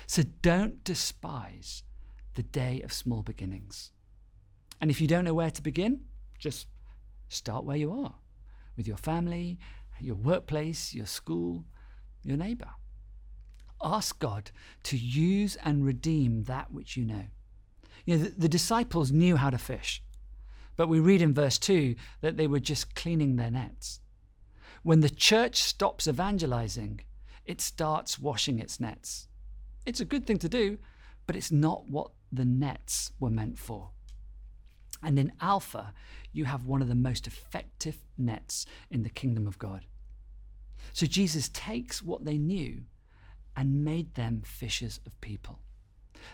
So 0.06 0.22
don't 0.42 0.82
despise 0.84 1.82
the 2.34 2.42
day 2.42 2.80
of 2.82 2.92
small 2.92 3.22
beginnings. 3.22 3.90
And 4.80 4.90
if 4.90 5.00
you 5.00 5.08
don't 5.08 5.24
know 5.24 5.34
where 5.34 5.50
to 5.50 5.62
begin, 5.62 6.02
just 6.38 6.66
start 7.28 7.64
where 7.64 7.76
you 7.76 7.92
are 7.92 8.14
with 8.76 8.86
your 8.86 8.96
family, 8.96 9.58
your 10.00 10.14
workplace, 10.14 10.94
your 10.94 11.06
school, 11.06 11.64
your 12.22 12.36
neighbor. 12.36 12.70
Ask 13.82 14.18
God 14.18 14.50
to 14.84 14.96
use 14.96 15.56
and 15.64 15.84
redeem 15.84 16.44
that 16.44 16.72
which 16.72 16.96
you 16.96 17.04
know. 17.04 17.24
You 18.04 18.16
know, 18.16 18.24
the, 18.24 18.30
the 18.30 18.48
disciples 18.48 19.12
knew 19.12 19.36
how 19.36 19.50
to 19.50 19.58
fish, 19.58 20.02
but 20.78 20.88
we 20.88 21.00
read 21.00 21.20
in 21.20 21.34
verse 21.34 21.58
2 21.58 21.96
that 22.20 22.36
they 22.36 22.46
were 22.46 22.60
just 22.60 22.94
cleaning 22.94 23.34
their 23.34 23.50
nets. 23.50 23.98
When 24.84 25.00
the 25.00 25.10
church 25.10 25.56
stops 25.56 26.06
evangelizing, 26.06 27.00
it 27.44 27.60
starts 27.60 28.16
washing 28.16 28.60
its 28.60 28.78
nets. 28.78 29.26
It's 29.84 29.98
a 29.98 30.04
good 30.04 30.24
thing 30.24 30.38
to 30.38 30.48
do, 30.48 30.78
but 31.26 31.34
it's 31.34 31.50
not 31.50 31.90
what 31.90 32.12
the 32.30 32.44
nets 32.44 33.10
were 33.18 33.28
meant 33.28 33.58
for. 33.58 33.90
And 35.02 35.18
in 35.18 35.32
Alpha, 35.40 35.92
you 36.32 36.44
have 36.44 36.64
one 36.64 36.80
of 36.80 36.88
the 36.88 36.94
most 36.94 37.26
effective 37.26 37.96
nets 38.16 38.64
in 38.88 39.02
the 39.02 39.10
kingdom 39.10 39.48
of 39.48 39.58
God. 39.58 39.84
So 40.92 41.06
Jesus 41.06 41.48
takes 41.48 42.04
what 42.04 42.24
they 42.24 42.38
knew 42.38 42.82
and 43.56 43.84
made 43.84 44.14
them 44.14 44.42
fishers 44.44 45.00
of 45.06 45.20
people. 45.20 45.58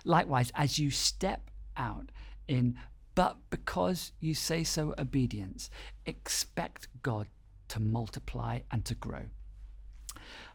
Likewise, 0.05 0.53
as 0.55 0.79
you 0.79 0.91
step 0.91 1.51
out 1.79 2.11
in 2.47 2.77
but 3.15 3.37
because 3.51 4.13
you 4.21 4.35
say 4.35 4.65
so 4.65 4.95
obedience, 4.99 5.71
expect 6.07 6.89
God 7.03 7.29
to 7.69 7.81
multiply 7.81 8.61
and 8.71 8.85
to 8.85 8.95
grow. 8.95 9.23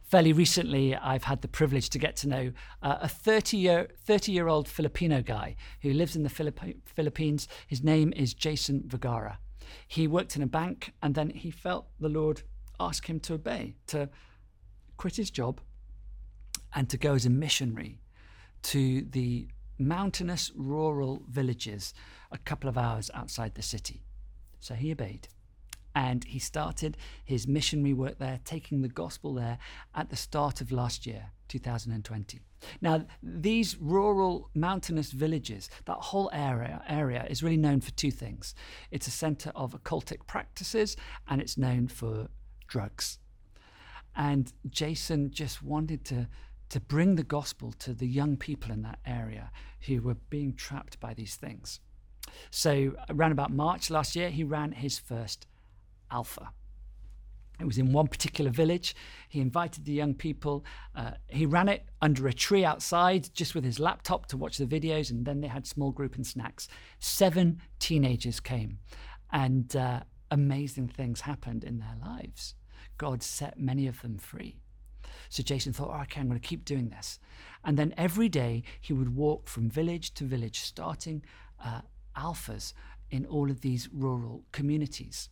Fairly 0.04 0.34
recently, 0.34 0.96
I've 0.96 1.26
had 1.26 1.42
the 1.42 1.48
privilege 1.48 1.90
to 1.92 2.00
get 2.00 2.16
to 2.18 2.28
know 2.28 2.52
uh, 2.82 2.98
a 3.02 3.08
30 3.08 3.58
year, 3.58 3.90
30 4.06 4.32
year 4.32 4.48
old 4.48 4.68
Filipino 4.68 5.22
guy 5.22 5.56
who 5.82 5.94
lives 5.94 6.16
in 6.16 6.24
the 6.24 6.30
Philippi- 6.30 6.78
Philippines. 6.86 7.48
His 7.68 7.84
name 7.84 8.12
is 8.16 8.34
Jason 8.34 8.84
Vergara. 8.88 9.38
He 9.88 10.08
worked 10.08 10.36
in 10.36 10.42
a 10.42 10.48
bank 10.48 10.94
and 11.04 11.14
then 11.14 11.30
he 11.30 11.52
felt 11.52 11.88
the 12.00 12.10
Lord 12.10 12.42
ask 12.80 13.08
him 13.08 13.20
to 13.20 13.36
obey, 13.36 13.76
to 13.88 14.10
quit 14.98 15.18
his 15.18 15.30
job 15.30 15.62
and 16.74 16.90
to 16.90 16.98
go 16.98 17.14
as 17.14 17.26
a 17.26 17.30
missionary 17.30 18.02
to 18.64 19.02
the 19.02 19.48
mountainous 19.80 20.52
rural 20.56 21.24
villages 21.30 21.94
a 22.32 22.38
couple 22.38 22.70
of 22.70 22.78
hours 22.78 23.10
outside 23.14 23.56
the 23.56 23.62
city. 23.62 24.04
So 24.60 24.76
he 24.76 24.92
obeyed. 24.92 25.28
And 25.96 26.24
he 26.24 26.40
started 26.40 26.98
his 27.26 27.48
missionary 27.48 27.94
work 27.94 28.20
there, 28.20 28.40
taking 28.46 28.82
the 28.82 28.90
gospel 28.90 29.34
there 29.34 29.58
at 29.96 30.10
the 30.10 30.16
start 30.16 30.62
of 30.62 30.72
last 30.72 31.08
year, 31.08 31.32
2020. 31.48 32.40
Now, 32.82 33.06
these 33.24 33.78
rural 33.80 34.50
mountainous 34.54 35.12
villages, 35.12 35.70
that 35.86 35.98
whole 35.98 36.30
area, 36.32 36.84
area 36.88 37.26
is 37.30 37.42
really 37.42 37.58
known 37.58 37.82
for 37.82 37.92
two 37.92 38.12
things. 38.12 38.54
It's 38.92 39.08
a 39.08 39.12
center 39.12 39.52
of 39.56 39.72
occultic 39.72 40.28
practices 40.28 40.96
and 41.28 41.42
it's 41.42 41.58
known 41.58 41.88
for 41.88 42.28
drugs. 42.68 43.20
And 44.16 44.52
Jason 44.70 45.32
just 45.32 45.64
wanted 45.64 46.06
to 46.06 46.28
to 46.70 46.80
bring 46.80 47.16
the 47.16 47.24
gospel 47.24 47.74
to 47.80 47.94
the 47.94 48.08
young 48.08 48.38
people 48.38 48.72
in 48.72 48.82
that 48.84 49.00
area 49.06 49.52
who 49.88 50.02
were 50.02 50.16
being 50.30 50.54
trapped 50.54 51.00
by 51.00 51.14
these 51.14 51.36
things. 51.36 51.80
So, 52.52 52.94
around 53.10 53.32
about 53.32 53.52
March 53.52 53.90
last 53.90 54.16
year, 54.16 54.30
he 54.30 54.44
ran 54.44 54.72
his 54.72 55.00
first 55.00 55.48
Alpha. 56.12 56.52
It 57.60 57.66
was 57.66 57.78
in 57.78 57.92
one 57.92 58.08
particular 58.08 58.52
village. 58.52 58.96
He 59.28 59.42
invited 59.42 59.86
the 59.86 59.92
young 59.92 60.14
people. 60.14 60.64
Uh, 60.96 61.12
he 61.28 61.46
ran 61.46 61.68
it 61.68 61.86
under 62.02 62.28
a 62.28 62.34
tree 62.34 62.64
outside, 62.64 63.30
just 63.34 63.54
with 63.54 63.66
his 63.66 63.80
laptop 63.80 64.28
to 64.28 64.38
watch 64.38 64.58
the 64.58 64.66
videos, 64.66 65.12
and 65.12 65.26
then 65.26 65.42
they 65.42 65.48
had 65.48 65.68
small 65.68 65.92
group 65.92 66.16
and 66.16 66.26
snacks. 66.26 66.68
Seven 67.00 67.62
teenagers 67.80 68.40
came, 68.40 68.80
and 69.32 69.76
uh, 69.76 70.02
amazing 70.32 70.88
things 70.88 71.22
happened 71.22 71.64
in 71.64 71.80
their 71.80 71.98
lives. 72.02 72.56
God 72.98 73.24
set 73.24 73.60
many 73.60 73.88
of 73.88 74.02
them 74.02 74.18
free. 74.18 74.62
So 75.30 75.44
Jason 75.44 75.74
thought, 75.74 75.92
oh, 75.94 76.02
okay, 76.02 76.20
I'm 76.22 76.28
going 76.28 76.40
to 76.40 76.48
keep 76.48 76.66
doing 76.66 76.90
this. 76.90 77.20
And 77.64 77.78
then 77.78 77.94
every 77.98 78.30
day 78.30 78.64
he 78.82 78.94
would 78.94 79.16
walk 79.16 79.48
from 79.48 79.70
village 79.70 80.14
to 80.16 80.26
village, 80.26 80.60
starting 80.60 81.24
uh, 81.64 81.82
alphas 82.18 82.74
in 83.12 83.26
all 83.26 83.50
of 83.50 83.62
these 83.62 83.90
rural 83.92 84.44
communities. 84.52 85.30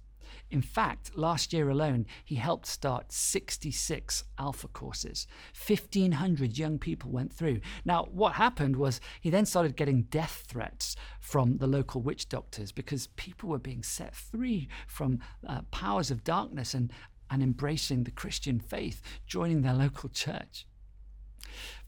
In 0.49 0.61
fact, 0.61 1.17
last 1.17 1.53
year 1.53 1.69
alone, 1.69 2.05
he 2.23 2.35
helped 2.35 2.65
start 2.65 3.11
66 3.11 4.23
alpha 4.37 4.67
courses. 4.67 5.27
1,500 5.65 6.57
young 6.57 6.79
people 6.79 7.11
went 7.11 7.33
through. 7.33 7.61
Now, 7.85 8.07
what 8.11 8.33
happened 8.33 8.75
was 8.75 8.99
he 9.21 9.29
then 9.29 9.45
started 9.45 9.75
getting 9.75 10.03
death 10.03 10.45
threats 10.47 10.95
from 11.19 11.57
the 11.57 11.67
local 11.67 12.01
witch 12.01 12.29
doctors 12.29 12.71
because 12.71 13.07
people 13.15 13.49
were 13.49 13.59
being 13.59 13.83
set 13.83 14.15
free 14.15 14.67
from 14.87 15.19
uh, 15.47 15.61
powers 15.71 16.11
of 16.11 16.23
darkness 16.23 16.73
and 16.73 16.91
and 17.29 17.43
embracing 17.43 18.03
the 18.03 18.11
Christian 18.11 18.59
faith, 18.59 19.01
joining 19.25 19.61
their 19.61 19.73
local 19.73 20.09
church. 20.09 20.65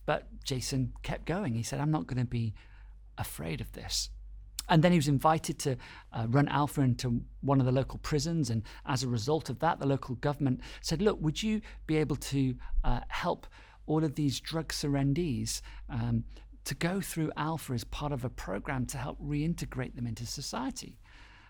But 0.06 0.28
Jason 0.44 0.92
kept 1.02 1.26
going. 1.26 1.54
He 1.54 1.62
said, 1.62 1.80
I'm 1.80 1.90
not 1.90 2.06
going 2.06 2.18
to 2.18 2.24
be 2.24 2.54
afraid 3.18 3.60
of 3.60 3.72
this. 3.72 4.10
And 4.68 4.84
then 4.84 4.92
he 4.92 4.98
was 4.98 5.08
invited 5.08 5.58
to 5.60 5.76
uh, 6.12 6.26
run 6.28 6.46
Alpha 6.48 6.80
into 6.80 7.22
one 7.40 7.58
of 7.58 7.66
the 7.66 7.72
local 7.72 7.98
prisons. 7.98 8.50
And 8.50 8.62
as 8.86 9.02
a 9.02 9.08
result 9.08 9.50
of 9.50 9.58
that, 9.58 9.80
the 9.80 9.86
local 9.86 10.14
government 10.16 10.60
said, 10.80 11.02
Look, 11.02 11.20
would 11.20 11.42
you 11.42 11.60
be 11.86 11.96
able 11.96 12.16
to 12.16 12.54
uh, 12.84 13.00
help 13.08 13.48
all 13.86 14.04
of 14.04 14.14
these 14.14 14.38
drug 14.38 14.72
surrendees 14.72 15.60
um, 15.88 16.24
to 16.64 16.74
go 16.76 17.00
through 17.00 17.32
Alpha 17.36 17.72
as 17.72 17.82
part 17.82 18.12
of 18.12 18.24
a 18.24 18.30
program 18.30 18.86
to 18.86 18.98
help 18.98 19.20
reintegrate 19.20 19.96
them 19.96 20.06
into 20.06 20.24
society? 20.24 20.98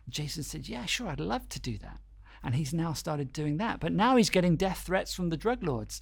Jason 0.08 0.42
said, 0.42 0.66
Yeah, 0.66 0.86
sure, 0.86 1.08
I'd 1.08 1.20
love 1.20 1.48
to 1.50 1.60
do 1.60 1.76
that. 1.78 2.00
And 2.42 2.54
he's 2.54 2.72
now 2.72 2.92
started 2.92 3.32
doing 3.32 3.58
that. 3.58 3.80
But 3.80 3.92
now 3.92 4.16
he's 4.16 4.30
getting 4.30 4.56
death 4.56 4.84
threats 4.86 5.14
from 5.14 5.28
the 5.28 5.36
drug 5.36 5.62
lords. 5.62 6.00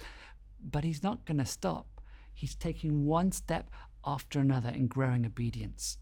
But 0.63 0.83
he's 0.83 1.03
not 1.03 1.25
going 1.25 1.37
to 1.37 1.45
stop. 1.45 2.01
He's 2.33 2.55
taking 2.55 3.05
one 3.05 3.31
step 3.31 3.69
after 4.05 4.39
another 4.39 4.69
in 4.69 4.87
growing 4.87 5.25
obedience. 5.25 5.97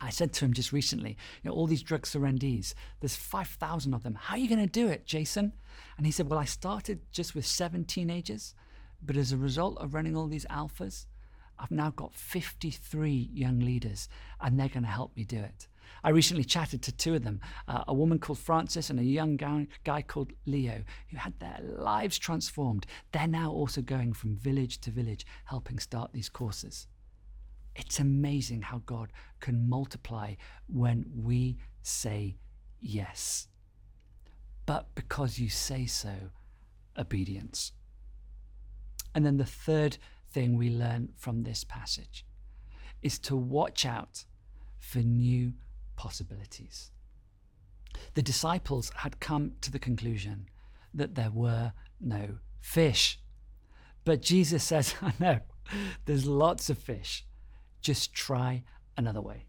I 0.00 0.10
said 0.10 0.32
to 0.34 0.44
him 0.44 0.52
just 0.52 0.72
recently, 0.72 1.16
you 1.42 1.50
know, 1.50 1.56
all 1.56 1.66
these 1.66 1.82
drug 1.82 2.06
surrendees, 2.06 2.74
there's 3.00 3.16
5,000 3.16 3.94
of 3.94 4.02
them. 4.02 4.14
How 4.14 4.34
are 4.34 4.38
you 4.38 4.48
going 4.48 4.60
to 4.60 4.66
do 4.66 4.88
it, 4.88 5.06
Jason? 5.06 5.52
And 5.96 6.06
he 6.06 6.12
said, 6.12 6.30
Well, 6.30 6.38
I 6.38 6.44
started 6.44 7.00
just 7.10 7.34
with 7.34 7.46
seven 7.46 7.84
teenagers, 7.84 8.54
but 9.02 9.16
as 9.16 9.32
a 9.32 9.36
result 9.36 9.78
of 9.78 9.94
running 9.94 10.16
all 10.16 10.28
these 10.28 10.46
alphas, 10.46 11.06
I've 11.58 11.70
now 11.70 11.90
got 11.90 12.14
53 12.14 13.30
young 13.32 13.58
leaders, 13.58 14.08
and 14.40 14.58
they're 14.58 14.68
going 14.68 14.84
to 14.84 14.88
help 14.88 15.16
me 15.16 15.24
do 15.24 15.38
it. 15.38 15.66
I 16.04 16.10
recently 16.10 16.44
chatted 16.44 16.82
to 16.82 16.92
two 16.92 17.14
of 17.14 17.24
them 17.24 17.40
uh, 17.66 17.84
a 17.88 17.94
woman 17.94 18.18
called 18.18 18.38
Francis 18.38 18.90
and 18.90 18.98
a 18.98 19.04
young 19.04 19.36
guy, 19.36 19.66
guy 19.84 20.02
called 20.02 20.32
Leo, 20.46 20.84
who 21.10 21.16
had 21.16 21.38
their 21.38 21.60
lives 21.62 22.18
transformed. 22.18 22.86
They're 23.12 23.26
now 23.26 23.50
also 23.50 23.82
going 23.82 24.12
from 24.12 24.36
village 24.36 24.80
to 24.82 24.90
village, 24.90 25.26
helping 25.46 25.78
start 25.78 26.12
these 26.12 26.28
courses. 26.28 26.86
It's 27.76 28.00
amazing 28.00 28.62
how 28.62 28.82
God 28.86 29.12
can 29.40 29.68
multiply 29.68 30.34
when 30.66 31.06
we 31.14 31.58
say 31.82 32.36
yes. 32.80 33.48
But 34.66 34.94
because 34.94 35.38
you 35.38 35.48
say 35.48 35.86
so, 35.86 36.14
obedience. 36.96 37.72
And 39.14 39.24
then 39.24 39.36
the 39.36 39.46
third 39.46 39.98
thing 40.30 40.56
we 40.56 40.70
learn 40.70 41.10
from 41.16 41.42
this 41.42 41.64
passage 41.64 42.26
is 43.02 43.18
to 43.20 43.36
watch 43.36 43.86
out 43.86 44.24
for 44.78 44.98
new 44.98 45.54
possibilities. 45.98 46.92
The 48.14 48.22
disciples 48.22 48.90
had 48.96 49.20
come 49.20 49.52
to 49.60 49.70
the 49.70 49.80
conclusion 49.80 50.48
that 50.94 51.16
there 51.16 51.32
were 51.32 51.72
no 52.00 52.38
fish. 52.60 53.20
But 54.04 54.22
Jesus 54.22 54.62
says, 54.62 54.94
I 55.02 55.12
know, 55.18 55.40
there's 56.06 56.24
lots 56.24 56.70
of 56.70 56.78
fish. 56.78 57.26
Just 57.82 58.14
try 58.14 58.62
another 58.96 59.20
way. 59.20 59.46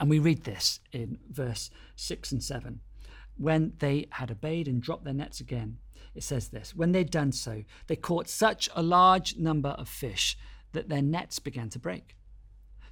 And 0.00 0.10
we 0.10 0.18
read 0.18 0.42
this 0.42 0.80
in 0.92 1.18
verse 1.30 1.70
6 1.94 2.32
and 2.32 2.42
7. 2.42 2.80
When 3.36 3.74
they 3.78 4.08
had 4.10 4.32
obeyed 4.32 4.66
and 4.66 4.82
dropped 4.82 5.04
their 5.04 5.14
nets 5.14 5.40
again, 5.40 5.78
it 6.14 6.24
says 6.24 6.48
this 6.48 6.74
When 6.74 6.90
they'd 6.90 7.10
done 7.10 7.30
so, 7.30 7.62
they 7.86 7.96
caught 7.96 8.28
such 8.28 8.68
a 8.74 8.82
large 8.82 9.36
number 9.36 9.70
of 9.70 9.88
fish 9.88 10.36
that 10.72 10.88
their 10.88 11.02
nets 11.02 11.38
began 11.38 11.68
to 11.70 11.78
break. 11.78 12.16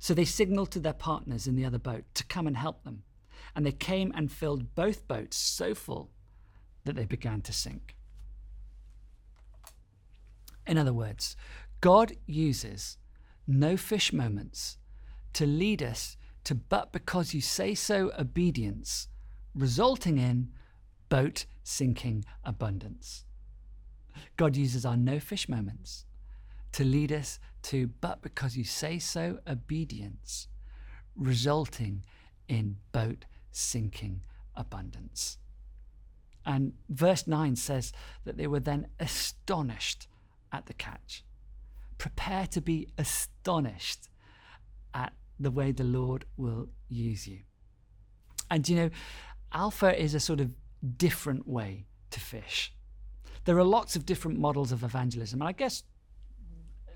So 0.02 0.14
they 0.14 0.24
signaled 0.24 0.72
to 0.72 0.80
their 0.80 0.92
partners 0.92 1.46
in 1.46 1.54
the 1.54 1.64
other 1.64 1.78
boat 1.78 2.02
to 2.14 2.24
come 2.24 2.48
and 2.48 2.56
help 2.56 2.82
them. 2.82 3.04
And 3.54 3.64
they 3.64 3.70
came 3.70 4.10
and 4.16 4.32
filled 4.32 4.74
both 4.74 5.06
boats 5.06 5.36
so 5.36 5.76
full 5.76 6.10
that 6.84 6.96
they 6.96 7.04
began 7.04 7.40
to 7.42 7.52
sink. 7.52 7.94
In 10.66 10.76
other 10.76 10.92
words, 10.92 11.36
God 11.80 12.14
uses 12.26 12.98
no 13.46 13.76
fish 13.76 14.12
moments 14.12 14.76
to 15.34 15.46
lead 15.46 15.84
us 15.84 16.16
to 16.42 16.56
but 16.56 16.92
because 16.92 17.32
you 17.32 17.40
say 17.40 17.72
so 17.72 18.10
obedience, 18.18 19.06
resulting 19.54 20.18
in 20.18 20.48
boat 21.10 21.46
sinking 21.62 22.24
abundance. 22.42 23.24
God 24.36 24.56
uses 24.56 24.84
our 24.84 24.96
no 24.96 25.20
fish 25.20 25.48
moments 25.48 26.06
to 26.72 26.82
lead 26.82 27.12
us 27.12 27.38
to 27.62 27.88
but 28.01 28.22
because 28.22 28.57
you 28.57 28.64
say 28.64 28.98
so 28.98 29.38
obedience, 29.46 30.48
resulting 31.16 32.05
in 32.48 32.77
boat 32.92 33.25
sinking 33.51 34.22
abundance. 34.55 35.38
And 36.44 36.72
verse 36.88 37.27
9 37.27 37.57
says 37.57 37.92
that 38.25 38.37
they 38.37 38.46
were 38.46 38.61
then 38.61 38.88
astonished 38.98 40.09
at 40.53 40.66
the 40.66 40.75
catch. 40.75 41.25
Prepare 41.98 42.46
to 42.48 42.61
be 42.61 42.88
astonished 42.98 44.09
at 44.92 45.12
the 45.38 45.51
way 45.51 45.72
the 45.72 45.85
Lord 45.85 46.25
will 46.37 46.68
use 46.88 47.29
you. 47.29 47.40
And 48.51 48.68
you 48.68 48.77
know, 48.77 48.90
Alpha 49.53 50.01
is 50.01 50.14
a 50.14 50.20
sort 50.20 50.40
of 50.40 50.53
different 50.96 51.46
way 51.46 51.87
to 52.11 52.20
fish. 52.20 52.72
There 53.44 53.59
are 53.59 53.64
lots 53.64 53.96
of 53.96 54.07
different 54.07 54.38
models 54.38 54.72
of 54.72 54.83
evangelism. 54.83 55.40
And 55.40 55.48
I 55.48 55.53
guess 55.53 55.85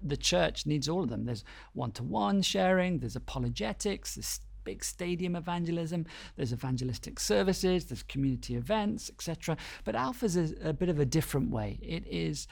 the 0.08 0.16
church 0.16 0.66
needs 0.66 0.88
all 0.88 1.02
of 1.02 1.10
them. 1.10 1.24
There's 1.24 1.44
one 1.72 1.92
to 1.92 2.02
one 2.02 2.42
sharing, 2.42 2.98
there's 2.98 3.16
apologetics, 3.16 4.14
there's 4.14 4.40
big 4.64 4.82
stadium 4.84 5.36
evangelism, 5.36 6.04
there's 6.36 6.52
evangelistic 6.52 7.20
services, 7.20 7.86
there's 7.86 8.02
community 8.02 8.56
events, 8.56 9.08
etc. 9.10 9.56
But 9.84 9.94
Alpha's 9.94 10.36
is 10.36 10.54
a 10.62 10.72
bit 10.72 10.88
of 10.88 10.98
a 10.98 11.06
different 11.06 11.50
way. 11.50 11.78
It 11.80 12.06
is 12.06 12.48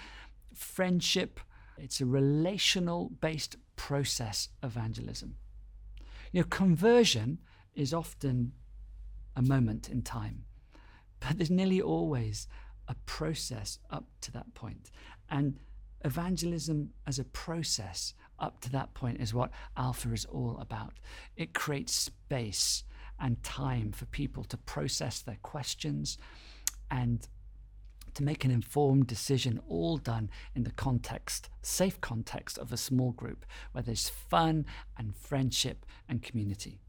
friendship, 0.55 1.41
it's 1.77 2.01
a 2.01 2.07
relational 2.07 3.11
based 3.21 3.57
process 3.77 4.49
evangelism. 4.63 5.37
You 6.33 6.43
know, 6.43 6.47
conversion 6.49 7.41
is 7.75 7.93
often 7.93 8.53
a 9.37 9.43
moment 9.43 9.89
in 9.89 10.03
time, 10.03 10.45
but 11.21 11.37
there's 11.37 11.51
nearly 11.51 11.83
always 11.83 12.47
a 12.87 12.95
process 13.07 13.79
up 13.91 14.05
to 14.21 14.33
that 14.33 14.55
point. 14.55 14.91
And 15.31 15.59
evangelism 16.05 16.91
as 17.07 17.19
a 17.19 17.25
process 17.25 18.15
up 18.39 18.61
to 18.61 18.71
that 18.71 18.95
point 18.95 19.21
is 19.21 19.33
what 19.33 19.51
Alpha 19.77 20.13
is 20.13 20.25
all 20.27 20.59
about. 20.61 20.95
It 21.37 21.55
creates 21.55 21.95
space 21.95 22.85
and 23.19 23.43
time 23.43 23.93
for 23.93 24.07
people 24.07 24.45
to 24.45 24.57
process 24.57 25.21
their 25.21 25.39
questions 25.43 26.19
and 26.91 27.27
to 28.15 28.23
make 28.23 28.45
an 28.45 28.51
informed 28.51 29.07
decision, 29.07 29.61
all 29.69 29.97
done 29.97 30.31
in 30.55 30.63
the 30.63 30.71
context, 30.71 31.49
safe 31.63 32.01
context 32.01 32.59
of 32.59 32.73
a 32.73 32.77
small 32.77 33.13
group 33.13 33.45
where 33.73 33.83
there's 33.83 34.09
fun 34.09 34.67
and 34.97 35.17
friendship 35.17 35.85
and 36.09 36.23
community. 36.23 36.81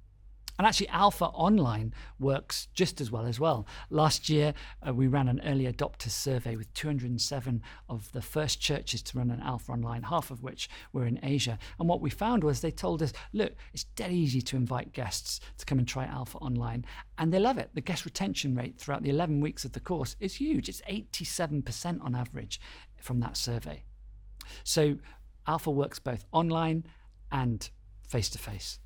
And 0.57 0.65
actually, 0.65 0.89
Alpha 0.89 1.25
Online 1.25 1.93
works 2.19 2.67
just 2.73 3.01
as 3.01 3.11
well 3.11 3.25
as 3.25 3.39
well. 3.39 3.67
Last 3.89 4.29
year, 4.29 4.53
uh, 4.87 4.93
we 4.93 5.07
ran 5.07 5.27
an 5.27 5.41
early 5.45 5.65
adopters 5.65 6.11
survey 6.11 6.55
with 6.55 6.73
207 6.73 7.61
of 7.89 8.11
the 8.13 8.21
first 8.21 8.61
churches 8.61 9.01
to 9.03 9.17
run 9.17 9.31
an 9.31 9.41
Alpha 9.41 9.71
Online, 9.71 10.03
half 10.03 10.31
of 10.31 10.43
which 10.43 10.69
were 10.93 11.05
in 11.05 11.19
Asia. 11.23 11.59
And 11.79 11.89
what 11.89 12.01
we 12.01 12.09
found 12.09 12.43
was 12.43 12.61
they 12.61 12.71
told 12.71 13.03
us, 13.03 13.11
look, 13.33 13.53
it's 13.73 13.83
dead 13.83 14.11
easy 14.11 14.41
to 14.43 14.55
invite 14.55 14.93
guests 14.93 15.41
to 15.57 15.65
come 15.65 15.79
and 15.79 15.87
try 15.87 16.05
Alpha 16.05 16.37
Online. 16.37 16.85
And 17.17 17.33
they 17.33 17.39
love 17.39 17.57
it. 17.57 17.71
The 17.73 17.81
guest 17.81 18.05
retention 18.05 18.55
rate 18.55 18.77
throughout 18.77 19.03
the 19.03 19.09
11 19.09 19.41
weeks 19.41 19.65
of 19.65 19.73
the 19.73 19.79
course 19.79 20.15
is 20.19 20.35
huge. 20.35 20.69
It's 20.69 20.81
87% 20.81 22.03
on 22.03 22.15
average 22.15 22.61
from 23.01 23.19
that 23.19 23.35
survey. 23.35 23.83
So 24.63 24.97
Alpha 25.47 25.71
works 25.71 25.99
both 25.99 26.25
online 26.31 26.85
and 27.31 27.69
face 28.07 28.29
to 28.29 28.37
face. 28.37 28.79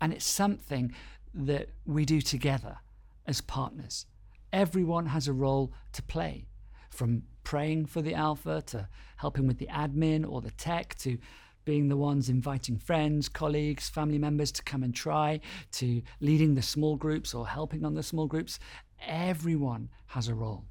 And 0.00 0.12
it's 0.12 0.26
something 0.26 0.92
that 1.34 1.70
we 1.84 2.04
do 2.04 2.20
together 2.20 2.78
as 3.26 3.40
partners. 3.40 4.06
Everyone 4.52 5.06
has 5.06 5.28
a 5.28 5.32
role 5.32 5.72
to 5.92 6.02
play, 6.02 6.46
from 6.90 7.22
praying 7.44 7.86
for 7.86 8.02
the 8.02 8.14
alpha 8.14 8.62
to 8.66 8.88
helping 9.16 9.46
with 9.46 9.58
the 9.58 9.66
admin 9.66 10.28
or 10.28 10.40
the 10.40 10.50
tech 10.52 10.94
to 10.98 11.18
being 11.64 11.88
the 11.88 11.96
ones 11.96 12.28
inviting 12.28 12.78
friends, 12.78 13.28
colleagues, 13.28 13.88
family 13.88 14.18
members 14.18 14.52
to 14.52 14.62
come 14.62 14.82
and 14.82 14.94
try, 14.94 15.40
to 15.72 16.00
leading 16.20 16.54
the 16.54 16.62
small 16.62 16.96
groups 16.96 17.34
or 17.34 17.48
helping 17.48 17.84
on 17.84 17.94
the 17.94 18.02
small 18.02 18.26
groups. 18.26 18.58
Everyone 19.04 19.90
has 20.06 20.28
a 20.28 20.34
role. 20.34 20.64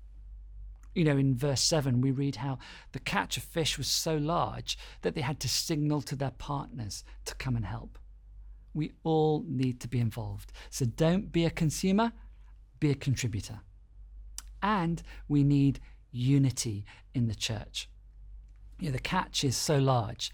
You 0.96 1.04
know, 1.04 1.18
in 1.18 1.36
verse 1.36 1.62
7, 1.62 2.00
we 2.00 2.12
read 2.12 2.38
how 2.38 2.58
the 2.94 3.00
catch 3.00 3.36
of 3.36 3.44
fish 3.44 3.78
was 3.78 3.88
so 3.88 4.16
large 4.16 4.78
that 5.02 5.14
they 5.14 5.22
had 5.22 5.42
to 5.42 5.50
signal 5.50 6.02
to 6.04 6.16
their 6.16 6.32
partners 6.32 7.04
to 7.26 7.36
come 7.36 7.58
and 7.58 7.66
help. 7.66 8.00
We 8.76 8.92
all 9.04 9.44
need 9.48 9.80
to 9.80 9.88
be 9.88 10.00
involved. 10.00 10.52
So 10.70 10.86
don't 10.86 11.32
be 11.32 11.46
a 11.46 11.50
consumer, 11.50 12.12
be 12.80 12.92
a 12.92 12.96
contributor. 12.96 13.62
And 14.62 15.02
we 15.28 15.44
need 15.44 15.80
unity 16.12 16.86
in 17.14 17.28
the 17.28 17.36
church. 17.36 17.90
You 18.80 18.90
know, 18.90 18.94
the 18.94 19.00
catch 19.00 19.44
is 19.44 19.56
so 19.56 19.80
large 19.80 20.32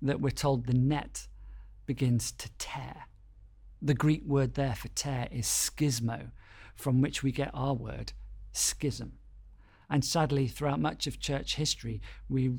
that 0.00 0.20
we're 0.20 0.30
told 0.30 0.66
the 0.66 0.72
net 0.72 1.26
begins 1.84 2.32
to 2.32 2.48
tear. 2.58 3.06
The 3.82 3.94
Greek 3.94 4.22
word 4.24 4.54
there 4.54 4.76
for 4.76 4.88
tear 4.88 5.26
is 5.32 5.46
schismo, 5.46 6.30
from 6.76 7.00
which 7.00 7.22
we 7.22 7.32
get 7.32 7.50
our 7.52 7.74
word 7.74 8.12
schism. 8.52 9.14
And 9.88 10.04
sadly, 10.04 10.46
throughout 10.46 10.78
much 10.78 11.08
of 11.08 11.18
church 11.18 11.56
history, 11.56 12.00
we 12.28 12.52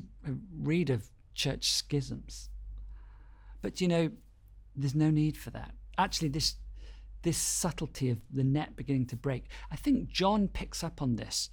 read 0.60 0.90
of 0.90 1.08
church 1.34 1.72
schisms. 1.72 2.50
But 3.62 3.80
you 3.80 3.88
know, 3.88 4.10
there's 4.74 4.94
no 4.94 5.10
need 5.10 5.36
for 5.36 5.50
that. 5.50 5.72
Actually, 5.98 6.28
this 6.28 6.56
this 7.22 7.38
subtlety 7.38 8.10
of 8.10 8.18
the 8.32 8.42
net 8.42 8.74
beginning 8.74 9.06
to 9.06 9.16
break, 9.16 9.46
I 9.70 9.76
think 9.76 10.08
John 10.08 10.48
picks 10.48 10.82
up 10.82 11.00
on 11.00 11.14
this 11.14 11.50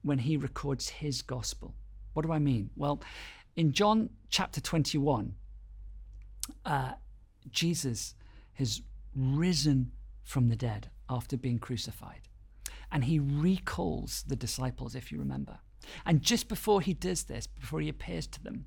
when 0.00 0.20
he 0.20 0.38
records 0.38 0.88
his 0.88 1.20
gospel. 1.20 1.74
What 2.14 2.24
do 2.24 2.32
I 2.32 2.38
mean? 2.38 2.70
Well, 2.76 3.02
in 3.54 3.72
John 3.72 4.08
chapter 4.30 4.60
21, 4.60 5.34
uh, 6.64 6.92
Jesus 7.50 8.14
has 8.54 8.80
risen 9.14 9.92
from 10.24 10.48
the 10.48 10.56
dead 10.56 10.90
after 11.08 11.36
being 11.36 11.58
crucified. 11.58 12.22
And 12.90 13.04
he 13.04 13.18
recalls 13.18 14.24
the 14.26 14.36
disciples, 14.36 14.94
if 14.94 15.10
you 15.10 15.18
remember. 15.18 15.58
And 16.06 16.22
just 16.22 16.48
before 16.48 16.80
he 16.80 16.94
does 16.94 17.24
this, 17.24 17.46
before 17.46 17.80
he 17.80 17.88
appears 17.88 18.26
to 18.28 18.42
them, 18.42 18.66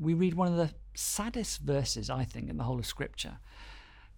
we 0.00 0.14
read 0.14 0.34
one 0.34 0.48
of 0.48 0.56
the 0.56 0.70
saddest 0.94 1.60
verses, 1.60 2.10
I 2.10 2.24
think, 2.24 2.48
in 2.48 2.56
the 2.56 2.64
whole 2.64 2.78
of 2.78 2.86
Scripture. 2.86 3.38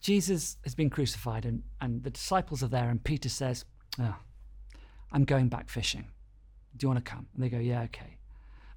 Jesus 0.01 0.57
has 0.64 0.75
been 0.75 0.90
crucified, 0.90 1.45
and, 1.45 1.62
and 1.81 2.03
the 2.03 2.11
disciples 2.11 2.62
are 2.62 2.68
there, 2.68 2.88
and 2.88 3.03
Peter 3.03 3.29
says, 3.29 3.64
oh, 4.01 4.16
I'm 5.12 5.25
going 5.25 5.49
back 5.49 5.68
fishing. 5.68 6.07
Do 6.77 6.85
you 6.85 6.88
want 6.88 7.05
to 7.05 7.11
come? 7.11 7.29
And 7.35 7.45
they 7.45 7.49
go, 7.49 7.59
Yeah, 7.59 7.83
okay. 7.83 8.16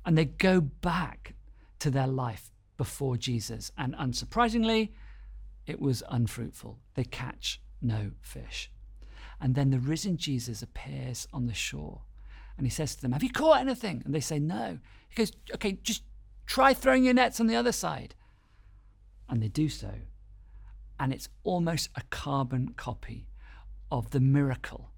And 0.05 0.17
they 0.17 0.25
go 0.25 0.61
back 0.61 1.33
to 1.79 1.89
their 1.89 2.07
life 2.07 2.51
before 2.77 3.17
Jesus. 3.17 3.71
And 3.77 3.95
unsurprisingly, 3.95 4.91
it 5.65 5.79
was 5.79 6.03
unfruitful. 6.09 6.77
They 6.93 7.05
catch 7.05 7.61
no 7.81 8.11
fish. 8.21 8.69
And 9.41 9.55
then 9.55 9.71
the 9.71 9.79
risen 9.79 10.17
Jesus 10.17 10.61
appears 10.61 11.27
on 11.33 11.47
the 11.47 11.53
shore 11.53 12.01
and 12.57 12.65
he 12.65 12.71
says 12.71 12.95
to 12.95 13.01
them, 13.01 13.13
Have 13.13 13.23
you 13.23 13.31
caught 13.31 13.61
anything? 13.61 14.01
And 14.05 14.13
they 14.13 14.19
say, 14.19 14.39
No. 14.39 14.79
He 15.09 15.15
goes, 15.15 15.31
Okay, 15.53 15.79
just 15.83 16.03
Try 16.45 16.73
throwing 16.73 17.03
your 17.03 17.13
nets 17.13 17.39
on 17.39 17.47
the 17.47 17.55
other 17.55 17.71
side. 17.71 18.15
And 19.27 19.41
they 19.41 19.47
do 19.47 19.69
so. 19.69 19.91
And 20.99 21.11
it's 21.11 21.29
almost 21.43 21.89
a 21.95 22.01
carbon 22.09 22.73
copy 22.77 23.27
of 23.91 24.11
the 24.11 24.19
miracle 24.19 24.91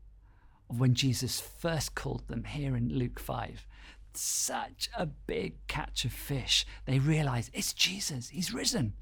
of 0.69 0.79
when 0.79 0.93
Jesus 0.93 1.39
first 1.39 1.95
called 1.95 2.27
them 2.27 2.43
here 2.43 2.75
in 2.75 2.89
Luke 2.89 3.19
5. 3.19 3.65
Such 4.13 4.89
a 4.97 5.05
big 5.05 5.55
catch 5.67 6.05
of 6.05 6.11
fish. 6.11 6.65
They 6.85 6.99
realize 6.99 7.49
it's 7.53 7.73
Jesus, 7.73 8.29
he's 8.29 8.53
risen. 8.53 8.93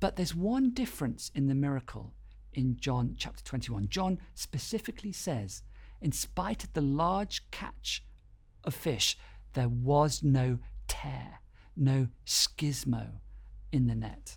But 0.00 0.16
there's 0.16 0.34
one 0.34 0.70
difference 0.70 1.30
in 1.34 1.46
the 1.46 1.54
miracle 1.54 2.12
in 2.52 2.76
John 2.78 3.14
chapter 3.18 3.42
21. 3.44 3.88
John 3.88 4.18
specifically 4.34 5.12
says, 5.12 5.62
in 6.00 6.12
spite 6.12 6.64
of 6.64 6.72
the 6.72 6.80
large 6.80 7.50
catch 7.50 8.04
of 8.64 8.74
fish, 8.74 9.18
there 9.54 9.68
was 9.68 10.22
no 10.22 10.58
tear, 11.02 11.40
no 11.76 12.08
schismo 12.26 13.20
in 13.72 13.86
the 13.86 13.94
net. 13.94 14.36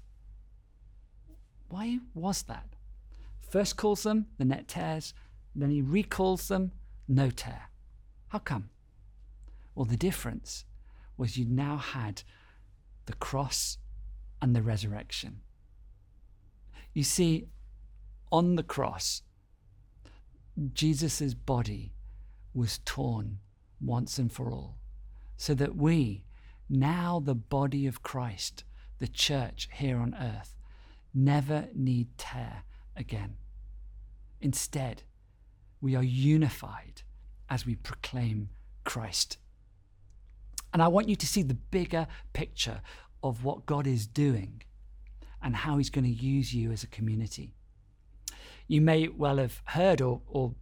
Why 1.70 2.00
was 2.14 2.44
that? 2.44 2.76
First 3.50 3.78
calls 3.78 4.04
them, 4.04 4.28
the 4.38 4.46
net 4.46 4.68
tears, 4.68 5.14
then 5.56 5.72
he 5.72 5.82
recalls 5.82 6.48
them, 6.48 6.72
no 7.08 7.30
tear. 7.30 7.70
How 8.30 8.40
come? 8.40 8.70
Well, 9.76 9.86
the 9.86 9.98
difference 9.98 10.66
was 11.18 11.38
you 11.38 11.46
now 11.46 11.78
had 11.78 12.24
the 13.06 13.14
cross 13.14 13.78
and 14.42 14.56
the 14.56 14.62
resurrection. 14.62 15.42
You 16.94 17.04
see, 17.04 17.48
on 18.32 18.56
the 18.56 18.64
cross, 18.64 19.24
Jesus' 20.74 21.34
body 21.34 21.94
was 22.54 22.80
torn 22.86 23.40
once 23.80 24.18
and 24.18 24.32
for 24.32 24.52
all, 24.52 24.78
so 25.38 25.54
that 25.54 25.76
we, 25.76 26.24
now 26.72 27.22
the 27.24 27.36
body 27.36 27.86
of 27.86 28.02
Christ, 28.02 28.64
the 29.00 29.08
church 29.08 29.68
here 29.74 29.98
on 29.98 30.16
earth, 30.16 30.56
never 31.14 31.68
need 31.76 32.18
tear 32.18 32.64
again. 32.96 33.36
Instead, 34.40 35.04
we 35.82 35.96
are 35.96 36.04
unified 36.04 37.02
as 37.50 37.66
we 37.66 37.76
proclaim 37.76 38.50
Christ. 38.86 39.38
And 40.74 40.82
I 40.82 40.88
want 40.88 41.10
you 41.10 41.18
to 41.18 41.28
see 41.28 41.44
the 41.44 41.56
bigger 41.56 42.08
picture 42.32 42.82
of 43.22 43.44
what 43.44 43.66
God 43.66 43.86
is 43.86 44.08
doing 44.08 44.64
and 45.44 45.56
how 45.56 45.78
He's 45.78 45.90
going 45.90 46.06
to 46.06 46.10
use 46.10 46.54
you 46.54 46.72
as 46.72 46.84
a 46.84 46.88
community. 46.88 47.54
You 48.68 48.80
may 48.80 49.10
well 49.10 49.38
have 49.38 49.62
heard 49.66 50.00
or, 50.00 50.22
or 50.28 50.56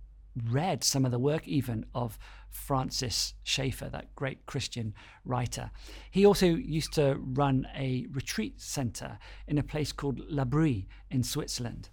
read 0.47 0.83
some 0.83 1.05
of 1.05 1.11
the 1.11 1.19
work 1.19 1.47
even 1.47 1.85
of 1.93 2.17
Francis 2.49 3.33
Schaeffer, 3.43 3.89
that 3.89 4.15
great 4.15 4.45
Christian 4.45 4.93
writer. 5.25 5.71
He 6.11 6.25
also 6.25 6.47
used 6.47 6.93
to 6.93 7.17
run 7.19 7.67
a 7.75 8.07
retreat 8.11 8.59
center 8.61 9.17
in 9.47 9.57
a 9.57 9.63
place 9.63 9.91
called 9.91 10.19
L'Abri 10.29 10.87
in 11.09 11.23
Switzerland. 11.23 11.89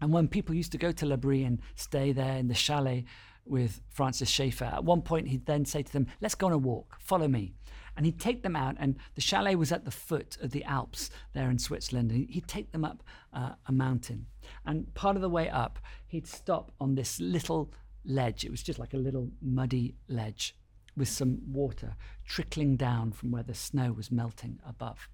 And 0.00 0.12
when 0.12 0.28
people 0.28 0.54
used 0.54 0.72
to 0.72 0.78
go 0.78 0.92
to 0.92 1.06
L'Abri 1.06 1.44
and 1.44 1.60
stay 1.76 2.12
there 2.12 2.36
in 2.36 2.48
the 2.48 2.54
chalet 2.54 3.04
with 3.46 3.80
Francis 3.90 4.28
Schaeffer, 4.28 4.64
at 4.64 4.84
one 4.84 5.02
point 5.02 5.28
he'd 5.28 5.46
then 5.46 5.64
say 5.64 5.82
to 5.82 5.92
them, 5.92 6.06
Let's 6.20 6.34
go 6.34 6.46
on 6.46 6.52
a 6.52 6.58
walk, 6.58 6.96
follow 7.00 7.28
me. 7.28 7.54
And 7.96 8.04
he'd 8.04 8.18
take 8.18 8.42
them 8.42 8.56
out, 8.56 8.74
and 8.80 8.96
the 9.14 9.20
chalet 9.20 9.54
was 9.54 9.70
at 9.70 9.84
the 9.84 9.90
foot 9.90 10.36
of 10.42 10.50
the 10.50 10.64
Alps 10.64 11.10
there 11.32 11.48
in 11.48 11.58
Switzerland. 11.58 12.10
And 12.10 12.28
he'd 12.28 12.48
take 12.48 12.72
them 12.72 12.84
up 12.84 13.04
uh, 13.32 13.52
a 13.66 13.72
mountain. 13.72 14.26
And 14.66 14.92
part 14.94 15.14
of 15.14 15.22
the 15.22 15.28
way 15.28 15.48
up, 15.48 15.78
he'd 16.08 16.26
stop 16.26 16.72
on 16.80 16.96
this 16.96 17.20
little 17.20 17.72
ledge. 18.04 18.44
It 18.44 18.50
was 18.50 18.62
just 18.62 18.78
like 18.78 18.94
a 18.94 18.98
little 18.98 19.30
muddy 19.40 19.94
ledge 20.08 20.56
with 20.96 21.08
some 21.08 21.40
water 21.46 21.96
trickling 22.24 22.76
down 22.76 23.12
from 23.12 23.30
where 23.30 23.42
the 23.42 23.54
snow 23.54 23.92
was 23.92 24.10
melting 24.10 24.60
above. 24.66 25.08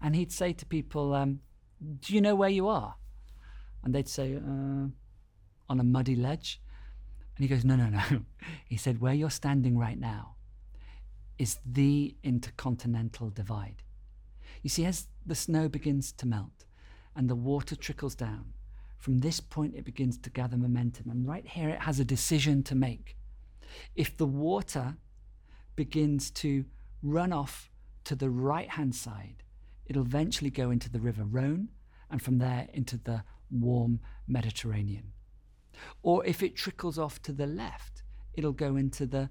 And 0.00 0.14
he'd 0.14 0.32
say 0.32 0.52
to 0.52 0.66
people, 0.66 1.14
um, 1.14 1.40
Do 2.00 2.14
you 2.14 2.20
know 2.20 2.34
where 2.34 2.50
you 2.50 2.68
are? 2.68 2.96
And 3.82 3.94
they'd 3.94 4.08
say, 4.08 4.36
uh, 4.36 4.88
On 5.68 5.80
a 5.80 5.84
muddy 5.84 6.16
ledge. 6.16 6.60
And 7.36 7.44
he 7.44 7.48
goes, 7.48 7.64
No, 7.64 7.76
no, 7.76 7.88
no. 7.88 8.02
He 8.68 8.76
said, 8.76 9.00
Where 9.00 9.14
you're 9.14 9.30
standing 9.30 9.78
right 9.78 9.98
now 9.98 10.36
is 11.38 11.58
the 11.64 12.14
intercontinental 12.22 13.30
divide. 13.30 13.82
You 14.62 14.70
see, 14.70 14.84
as 14.84 15.08
the 15.26 15.34
snow 15.34 15.68
begins 15.68 16.12
to 16.12 16.26
melt 16.26 16.64
and 17.16 17.28
the 17.28 17.34
water 17.34 17.76
trickles 17.76 18.14
down, 18.14 18.52
from 19.04 19.18
this 19.18 19.38
point 19.38 19.74
it 19.76 19.84
begins 19.84 20.16
to 20.16 20.30
gather 20.30 20.56
momentum. 20.56 21.10
And 21.10 21.28
right 21.28 21.46
here 21.46 21.68
it 21.68 21.82
has 21.82 22.00
a 22.00 22.06
decision 22.06 22.62
to 22.62 22.74
make. 22.74 23.18
If 23.94 24.16
the 24.16 24.24
water 24.24 24.96
begins 25.76 26.30
to 26.30 26.64
run 27.02 27.30
off 27.30 27.70
to 28.04 28.14
the 28.14 28.30
right 28.30 28.70
hand 28.70 28.94
side, 28.94 29.42
it'll 29.84 30.06
eventually 30.06 30.48
go 30.48 30.70
into 30.70 30.88
the 30.88 31.00
River 31.00 31.24
Rhone 31.24 31.68
and 32.10 32.22
from 32.22 32.38
there 32.38 32.66
into 32.72 32.96
the 32.96 33.24
warm 33.50 34.00
Mediterranean. 34.26 35.12
Or 36.02 36.24
if 36.24 36.42
it 36.42 36.56
trickles 36.56 36.98
off 36.98 37.20
to 37.24 37.32
the 37.32 37.46
left, 37.46 38.02
it'll 38.32 38.52
go 38.52 38.76
into 38.76 39.04
the 39.04 39.28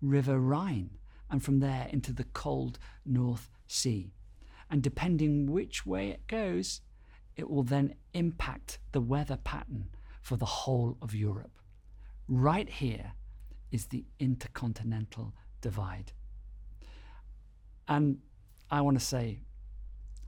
River 0.00 0.38
Rhine 0.38 0.98
and 1.28 1.42
from 1.42 1.58
there 1.58 1.88
into 1.90 2.12
the 2.12 2.28
cold 2.32 2.78
North 3.04 3.50
Sea. 3.66 4.12
And 4.70 4.84
depending 4.84 5.50
which 5.50 5.84
way 5.84 6.10
it 6.10 6.28
goes, 6.28 6.80
it 7.36 7.48
will 7.50 7.62
then 7.62 7.94
impact 8.14 8.78
the 8.92 9.00
weather 9.00 9.36
pattern 9.36 9.88
for 10.22 10.36
the 10.36 10.46
whole 10.46 10.96
of 11.02 11.14
Europe. 11.14 11.60
Right 12.28 12.68
here 12.68 13.12
is 13.70 13.86
the 13.86 14.04
intercontinental 14.18 15.34
divide. 15.60 16.12
And 17.86 18.18
I 18.70 18.80
want 18.80 18.98
to 18.98 19.04
say 19.04 19.42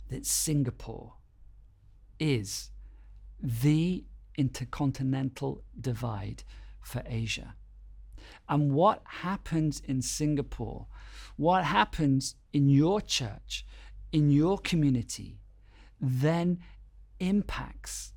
that 0.09 0.27
Singapore 0.27 1.15
is 2.21 2.71
the 3.41 4.05
intercontinental 4.37 5.63
divide 5.81 6.45
for 6.81 7.03
Asia. 7.07 7.55
And 8.49 8.73
what 8.73 9.03
happens 9.05 9.81
in 9.85 10.03
Singapore, 10.03 10.87
what 11.37 11.65
happens 11.65 12.37
in 12.53 12.69
your 12.69 13.01
church, 13.01 13.67
in 14.13 14.31
your 14.31 14.59
community, 14.59 15.41
then 16.01 16.59
impacts 17.21 18.13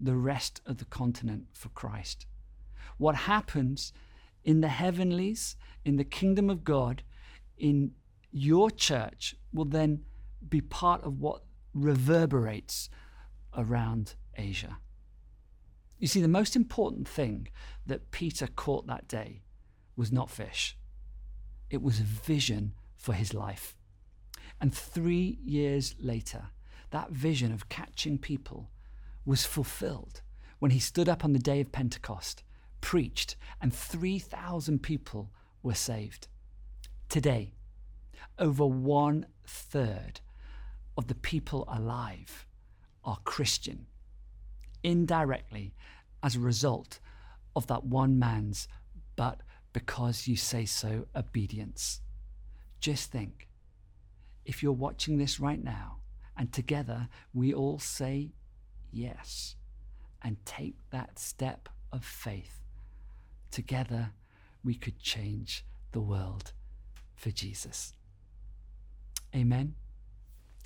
the 0.00 0.16
rest 0.16 0.60
of 0.66 0.78
the 0.78 0.84
continent 0.84 1.46
for 1.52 1.68
Christ. 1.70 2.26
What 2.98 3.14
happens 3.14 3.92
in 4.44 4.60
the 4.60 4.68
heavenlies, 4.68 5.56
in 5.84 5.96
the 5.96 6.04
kingdom 6.04 6.50
of 6.50 6.64
God, 6.64 7.02
in 7.56 7.92
your 8.30 8.70
church 8.70 9.34
will 9.52 9.64
then 9.64 10.04
be 10.48 10.60
part 10.60 11.02
of 11.04 11.20
what 11.20 11.42
reverberates 11.72 12.90
around 13.56 14.14
Asia. 14.36 14.78
You 15.98 16.08
see, 16.08 16.20
the 16.20 16.28
most 16.28 16.56
important 16.56 17.08
thing 17.08 17.48
that 17.86 18.10
Peter 18.10 18.46
caught 18.46 18.86
that 18.86 19.08
day 19.08 19.42
was 19.96 20.12
not 20.12 20.30
fish, 20.30 20.76
it 21.70 21.80
was 21.80 22.00
a 22.00 22.04
vision 22.04 22.74
for 22.96 23.12
his 23.12 23.32
life. 23.32 23.76
And 24.60 24.74
three 24.74 25.38
years 25.44 25.94
later, 25.98 26.46
that 26.94 27.10
vision 27.10 27.50
of 27.50 27.68
catching 27.68 28.16
people 28.16 28.70
was 29.26 29.44
fulfilled 29.44 30.22
when 30.60 30.70
he 30.70 30.78
stood 30.78 31.08
up 31.08 31.24
on 31.24 31.32
the 31.32 31.40
day 31.40 31.60
of 31.60 31.72
Pentecost, 31.72 32.44
preached, 32.80 33.34
and 33.60 33.74
3,000 33.74 34.80
people 34.80 35.32
were 35.60 35.74
saved. 35.74 36.28
Today, 37.08 37.54
over 38.38 38.64
one 38.64 39.26
third 39.44 40.20
of 40.96 41.08
the 41.08 41.16
people 41.16 41.64
alive 41.66 42.46
are 43.02 43.18
Christian, 43.24 43.86
indirectly 44.84 45.74
as 46.22 46.36
a 46.36 46.40
result 46.40 47.00
of 47.56 47.66
that 47.66 47.82
one 47.82 48.20
man's, 48.20 48.68
but 49.16 49.40
because 49.72 50.28
you 50.28 50.36
say 50.36 50.64
so, 50.64 51.08
obedience. 51.16 52.02
Just 52.78 53.10
think 53.10 53.48
if 54.44 54.62
you're 54.62 54.70
watching 54.70 55.18
this 55.18 55.40
right 55.40 55.62
now, 55.62 55.96
and 56.36 56.52
together 56.52 57.08
we 57.32 57.52
all 57.52 57.78
say 57.78 58.32
yes 58.90 59.56
and 60.22 60.36
take 60.44 60.76
that 60.90 61.18
step 61.18 61.68
of 61.92 62.04
faith, 62.04 62.60
together 63.50 64.12
we 64.64 64.74
could 64.74 64.98
change 64.98 65.64
the 65.92 66.00
world 66.00 66.52
for 67.14 67.30
Jesus. 67.30 67.92
Amen. 69.34 69.74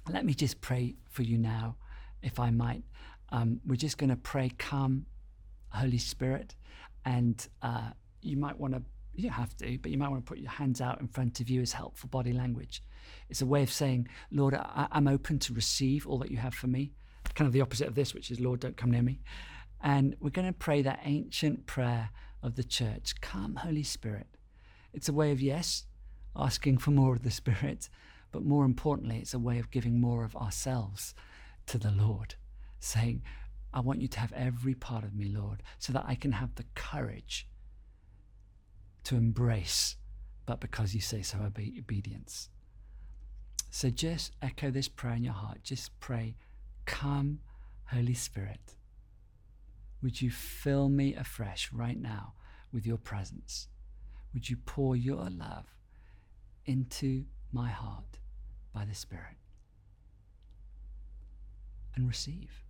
Let 0.08 0.24
me 0.24 0.34
just 0.34 0.60
pray 0.60 0.94
for 1.10 1.22
you 1.22 1.36
now, 1.36 1.76
if 2.22 2.38
I 2.38 2.50
might. 2.50 2.82
Um, 3.30 3.60
we're 3.66 3.76
just 3.76 3.98
going 3.98 4.10
to 4.10 4.16
pray, 4.16 4.50
Come, 4.56 5.06
Holy 5.70 5.98
Spirit. 5.98 6.54
And 7.04 7.46
uh, 7.62 7.90
you 8.22 8.36
might 8.36 8.58
want 8.58 8.74
to, 8.74 8.82
you 9.14 9.24
don't 9.24 9.32
have 9.32 9.56
to, 9.58 9.78
but 9.78 9.90
you 9.90 9.98
might 9.98 10.08
want 10.08 10.24
to 10.24 10.28
put 10.28 10.38
your 10.38 10.50
hands 10.50 10.80
out 10.80 11.00
in 11.00 11.08
front 11.08 11.40
of 11.40 11.50
you 11.50 11.60
as 11.60 11.72
helpful 11.72 12.08
body 12.08 12.32
language. 12.32 12.82
It's 13.28 13.42
a 13.42 13.46
way 13.46 13.62
of 13.62 13.70
saying, 13.70 14.08
Lord, 14.30 14.54
I, 14.54 14.88
I'm 14.90 15.08
open 15.08 15.38
to 15.40 15.54
receive 15.54 16.06
all 16.06 16.18
that 16.18 16.30
you 16.30 16.38
have 16.38 16.54
for 16.54 16.66
me. 16.66 16.92
Kind 17.34 17.46
of 17.46 17.52
the 17.52 17.60
opposite 17.60 17.88
of 17.88 17.94
this, 17.94 18.14
which 18.14 18.30
is, 18.30 18.40
Lord, 18.40 18.60
don't 18.60 18.76
come 18.76 18.90
near 18.90 19.02
me. 19.02 19.20
And 19.80 20.16
we're 20.20 20.30
going 20.30 20.48
to 20.48 20.52
pray 20.52 20.82
that 20.82 21.00
ancient 21.04 21.66
prayer 21.66 22.10
of 22.42 22.56
the 22.56 22.64
church 22.64 23.20
Come, 23.20 23.56
Holy 23.56 23.82
Spirit. 23.82 24.26
It's 24.92 25.08
a 25.08 25.12
way 25.12 25.30
of, 25.30 25.40
yes, 25.40 25.84
asking 26.34 26.78
for 26.78 26.90
more 26.90 27.12
of 27.14 27.22
the 27.22 27.30
Spirit, 27.30 27.88
but 28.32 28.44
more 28.44 28.64
importantly, 28.64 29.18
it's 29.18 29.34
a 29.34 29.38
way 29.38 29.58
of 29.58 29.70
giving 29.70 30.00
more 30.00 30.24
of 30.24 30.36
ourselves 30.36 31.14
to 31.66 31.78
the 31.78 31.90
Lord, 31.90 32.34
saying, 32.80 33.22
I 33.72 33.80
want 33.80 34.00
you 34.00 34.08
to 34.08 34.20
have 34.20 34.32
every 34.32 34.74
part 34.74 35.04
of 35.04 35.14
me, 35.14 35.26
Lord, 35.26 35.62
so 35.78 35.92
that 35.92 36.04
I 36.06 36.14
can 36.14 36.32
have 36.32 36.54
the 36.54 36.64
courage 36.74 37.46
to 39.04 39.16
embrace, 39.16 39.96
but 40.46 40.60
because 40.60 40.94
you 40.94 41.00
say 41.00 41.22
so, 41.22 41.38
obedience. 41.38 42.48
So 43.70 43.90
just 43.90 44.32
echo 44.40 44.70
this 44.70 44.88
prayer 44.88 45.14
in 45.14 45.24
your 45.24 45.34
heart. 45.34 45.62
Just 45.62 45.98
pray, 46.00 46.36
Come, 46.84 47.40
Holy 47.86 48.14
Spirit. 48.14 48.76
Would 50.02 50.22
you 50.22 50.30
fill 50.30 50.88
me 50.88 51.14
afresh 51.14 51.70
right 51.72 52.00
now 52.00 52.34
with 52.72 52.86
your 52.86 52.98
presence? 52.98 53.68
Would 54.32 54.48
you 54.48 54.56
pour 54.56 54.96
your 54.96 55.28
love 55.30 55.66
into 56.64 57.24
my 57.52 57.68
heart 57.68 58.18
by 58.72 58.84
the 58.84 58.94
Spirit? 58.94 59.36
And 61.94 62.06
receive. 62.06 62.62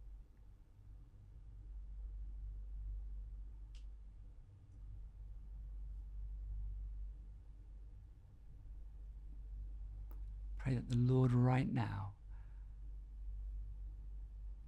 Pray 10.68 10.74
that 10.74 10.88
the 10.90 10.96
Lord 10.96 11.32
right 11.32 11.72
now 11.72 12.12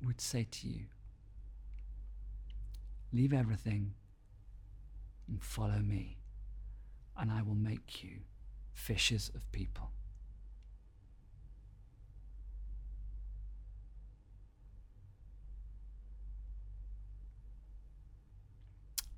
would 0.05 0.21
say 0.21 0.47
to 0.51 0.69
you, 0.69 0.85
Leave 3.13 3.33
everything 3.33 3.93
and 5.29 5.43
follow 5.43 5.81
me, 5.81 6.17
and 7.19 7.31
I 7.31 7.43
will 7.43 7.57
make 7.57 8.05
you 8.05 8.21
fishers 8.73 9.33
of 9.35 9.51
people. 9.51 9.91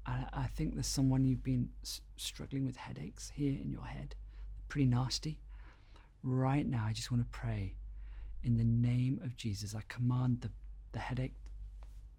I, 0.07 0.25
I 0.33 0.47
think 0.47 0.73
there's 0.73 0.87
someone 0.87 1.27
you've 1.27 1.45
been 1.45 1.68
struggling 2.16 2.64
with 2.64 2.77
headaches 2.77 3.31
here 3.35 3.53
in 3.53 3.71
your 3.71 3.85
head, 3.85 4.14
pretty 4.68 4.87
nasty 4.87 5.38
right 6.22 6.66
now, 6.66 6.85
I 6.87 6.92
just 6.92 7.11
want 7.11 7.22
to 7.22 7.38
pray 7.38 7.74
in 8.42 8.56
the 8.56 8.64
name 8.64 9.20
of 9.24 9.37
Jesus, 9.37 9.74
I 9.74 9.82
command 9.88 10.40
the, 10.40 10.50
the 10.92 10.98
headache 10.98 11.35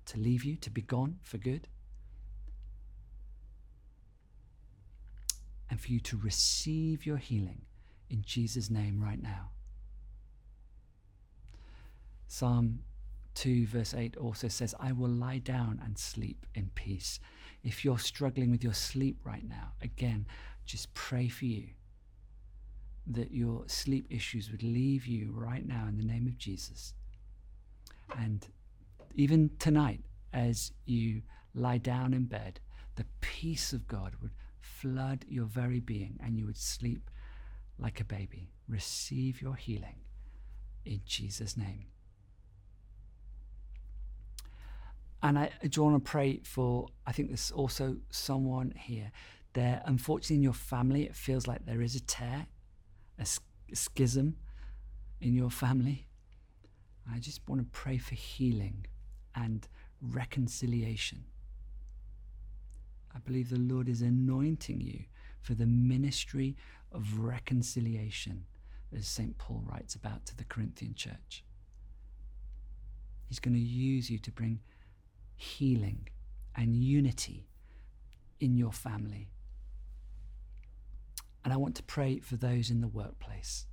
to 0.06 0.18
leave 0.18 0.44
you, 0.44 0.56
to 0.58 0.70
be 0.70 0.82
gone 0.82 1.20
for 1.22 1.38
good. 1.38 1.68
And 5.70 5.80
for 5.80 5.92
you 5.92 6.00
to 6.02 6.18
receive 6.18 7.06
your 7.06 7.18
healing 7.18 7.64
in 8.10 8.22
Jesus' 8.22 8.70
name 8.70 9.02
right 9.04 9.22
now. 9.22 9.50
Psalm 12.28 12.80
2, 13.36 13.68
verse 13.68 13.94
8 13.94 14.18
also 14.18 14.48
says, 14.48 14.76
I 14.80 14.92
will 14.92 15.10
lie 15.10 15.40
down 15.40 15.82
and 15.84 15.98
sleep 15.98 16.46
in 16.54 16.70
peace. 16.76 17.20
If 17.64 17.84
you're 17.84 18.00
struggling 18.00 18.52
with 18.52 18.64
your 18.64 18.74
sleep 18.74 19.20
right 19.24 19.48
now, 19.48 19.74
again, 19.82 20.26
just 20.66 20.94
pray 20.94 21.28
for 21.28 21.46
you 21.46 21.70
that 23.08 23.32
your 23.32 23.64
sleep 23.68 24.08
issues 24.10 24.50
would 24.52 24.64
leave 24.64 25.06
you 25.06 25.34
right 25.36 25.68
now 25.68 25.86
in 25.88 25.98
the 25.98 26.06
name 26.06 26.28
of 26.28 26.38
Jesus. 26.38 26.94
And 28.18 28.46
even 29.16 29.52
tonight, 29.60 30.02
as 30.32 30.72
you 30.86 31.22
lie 31.54 31.78
down 31.78 32.14
in 32.14 32.26
bed, 32.26 32.60
the 32.96 33.06
peace 33.22 33.74
of 33.74 33.88
God 33.88 34.14
would 34.22 34.32
flood 34.62 35.26
your 35.28 35.46
very 35.46 35.80
being 35.80 36.20
and 36.24 36.38
you 36.38 36.46
would 36.46 36.58
sleep 36.58 37.10
like 37.78 38.00
a 38.00 38.06
baby. 38.06 38.54
Receive 38.68 39.42
your 39.42 39.56
healing 39.56 39.98
in 40.86 41.02
Jesus' 41.06 41.58
name. 41.58 41.86
And 45.22 45.40
I 45.40 45.52
do 45.70 45.84
want 45.84 46.04
to 46.04 46.10
pray 46.10 46.42
for, 46.44 46.88
I 47.08 47.14
think 47.14 47.30
there's 47.30 47.52
also 47.52 47.98
someone 48.10 48.74
here 48.76 49.12
there, 49.54 49.82
unfortunately, 49.86 50.38
in 50.38 50.44
your 50.44 50.54
family, 50.54 51.04
it 51.04 51.16
feels 51.16 51.48
like 51.48 51.66
there 51.66 51.82
is 51.82 51.96
a 51.96 52.02
tear, 52.02 52.48
a, 53.20 53.26
schism 53.74 54.36
in 55.20 55.34
your 55.34 55.50
family. 55.50 56.08
I 57.12 57.20
just 57.20 57.42
want 57.48 57.62
to 57.62 57.68
pray 57.72 57.98
for 57.98 58.16
healing 58.16 58.86
and 59.36 59.68
reconciliation. 60.02 61.24
I 63.16 63.20
believe 63.20 63.50
the 63.50 63.58
Lord 63.58 63.90
is 63.90 64.02
anointing 64.02 64.82
you 64.82 65.06
for 65.42 65.54
the 65.54 65.66
ministry 65.66 66.56
of 66.92 67.20
reconciliation, 67.20 68.46
as 68.96 69.08
St. 69.08 69.38
Paul 69.38 69.64
writes 69.66 69.96
about 69.96 70.26
to 70.28 70.38
the 70.38 70.44
Corinthian 70.44 70.94
church. 70.94 71.44
He's 73.28 73.40
going 73.40 73.56
to 73.56 73.60
use 73.60 74.10
you 74.10 74.20
to 74.20 74.32
bring 74.32 74.60
healing 75.36 76.08
and 76.56 76.76
unity 76.76 77.48
in 78.40 78.56
your 78.58 78.72
family. 78.72 79.33
And 81.44 81.54
I 81.54 81.58
want 81.58 81.76
to 81.76 81.84
pray 81.84 82.20
for 82.20 82.36
those 82.36 82.70
in 82.70 82.82
the 82.82 82.88
workplace 82.88 83.66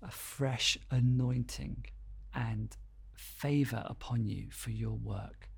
a 0.00 0.10
fresh 0.10 0.78
anointing 0.92 1.84
and 2.32 2.76
favor 3.14 3.82
upon 3.86 4.26
you 4.26 4.46
for 4.50 4.70
your 4.70 4.92
work. 4.92 5.50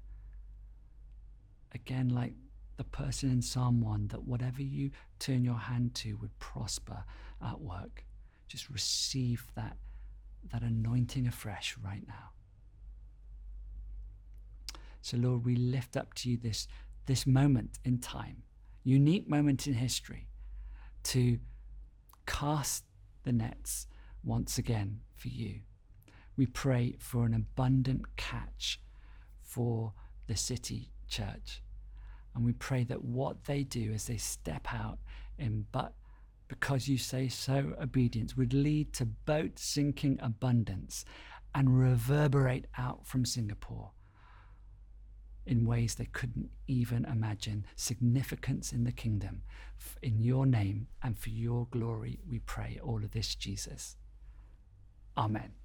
Again, 1.74 2.08
like 2.08 2.32
the 2.78 2.84
person 2.84 3.30
in 3.30 3.42
Psalm 3.42 3.82
1, 3.82 4.08
that 4.08 4.24
whatever 4.24 4.62
you 4.62 4.90
turn 5.18 5.44
your 5.44 5.58
hand 5.58 5.94
to 5.96 6.14
would 6.16 6.38
prosper 6.38 7.04
at 7.44 7.60
work. 7.60 8.06
Just 8.48 8.70
receive 8.70 9.46
that, 9.54 9.76
that 10.50 10.62
anointing 10.62 11.26
afresh 11.26 11.76
right 11.84 12.02
now. 12.08 12.30
So, 15.02 15.18
Lord, 15.18 15.44
we 15.44 15.56
lift 15.56 15.96
up 15.96 16.14
to 16.14 16.30
you 16.30 16.38
this, 16.38 16.66
this 17.04 17.26
moment 17.26 17.78
in 17.84 17.98
time, 17.98 18.44
unique 18.82 19.28
moment 19.28 19.66
in 19.66 19.74
history, 19.74 20.26
to 21.04 21.38
cast 22.26 22.84
the 23.24 23.32
nets 23.32 23.86
once 24.22 24.58
again 24.58 25.00
for 25.16 25.28
you. 25.28 25.60
We 26.36 26.46
pray 26.46 26.96
for 26.98 27.26
an 27.26 27.34
abundant 27.34 28.16
catch 28.16 28.80
for 29.42 29.92
the 30.26 30.36
city 30.36 30.92
church. 31.08 31.62
And 32.34 32.44
we 32.44 32.52
pray 32.52 32.84
that 32.84 33.04
what 33.04 33.44
they 33.44 33.64
do 33.64 33.92
as 33.92 34.06
they 34.06 34.16
step 34.16 34.72
out 34.72 34.98
in 35.38 35.66
but 35.72 35.94
because 36.48 36.88
you 36.88 36.98
say 36.98 37.28
so 37.28 37.74
obedience 37.80 38.36
would 38.36 38.52
lead 38.52 38.92
to 38.92 39.06
boat 39.06 39.58
sinking 39.58 40.18
abundance 40.20 41.04
and 41.54 41.78
reverberate 41.78 42.66
out 42.76 43.06
from 43.06 43.24
Singapore 43.24 43.90
in 45.50 45.66
ways 45.66 45.96
they 45.96 46.06
couldn't 46.06 46.48
even 46.68 47.04
imagine. 47.04 47.66
Significance 47.74 48.72
in 48.72 48.84
the 48.84 48.92
kingdom. 48.92 49.42
In 50.00 50.20
your 50.20 50.46
name 50.46 50.86
and 51.02 51.18
for 51.18 51.30
your 51.30 51.66
glory, 51.70 52.20
we 52.28 52.38
pray 52.38 52.78
all 52.82 53.02
of 53.04 53.10
this, 53.10 53.34
Jesus. 53.34 53.96
Amen. 55.16 55.59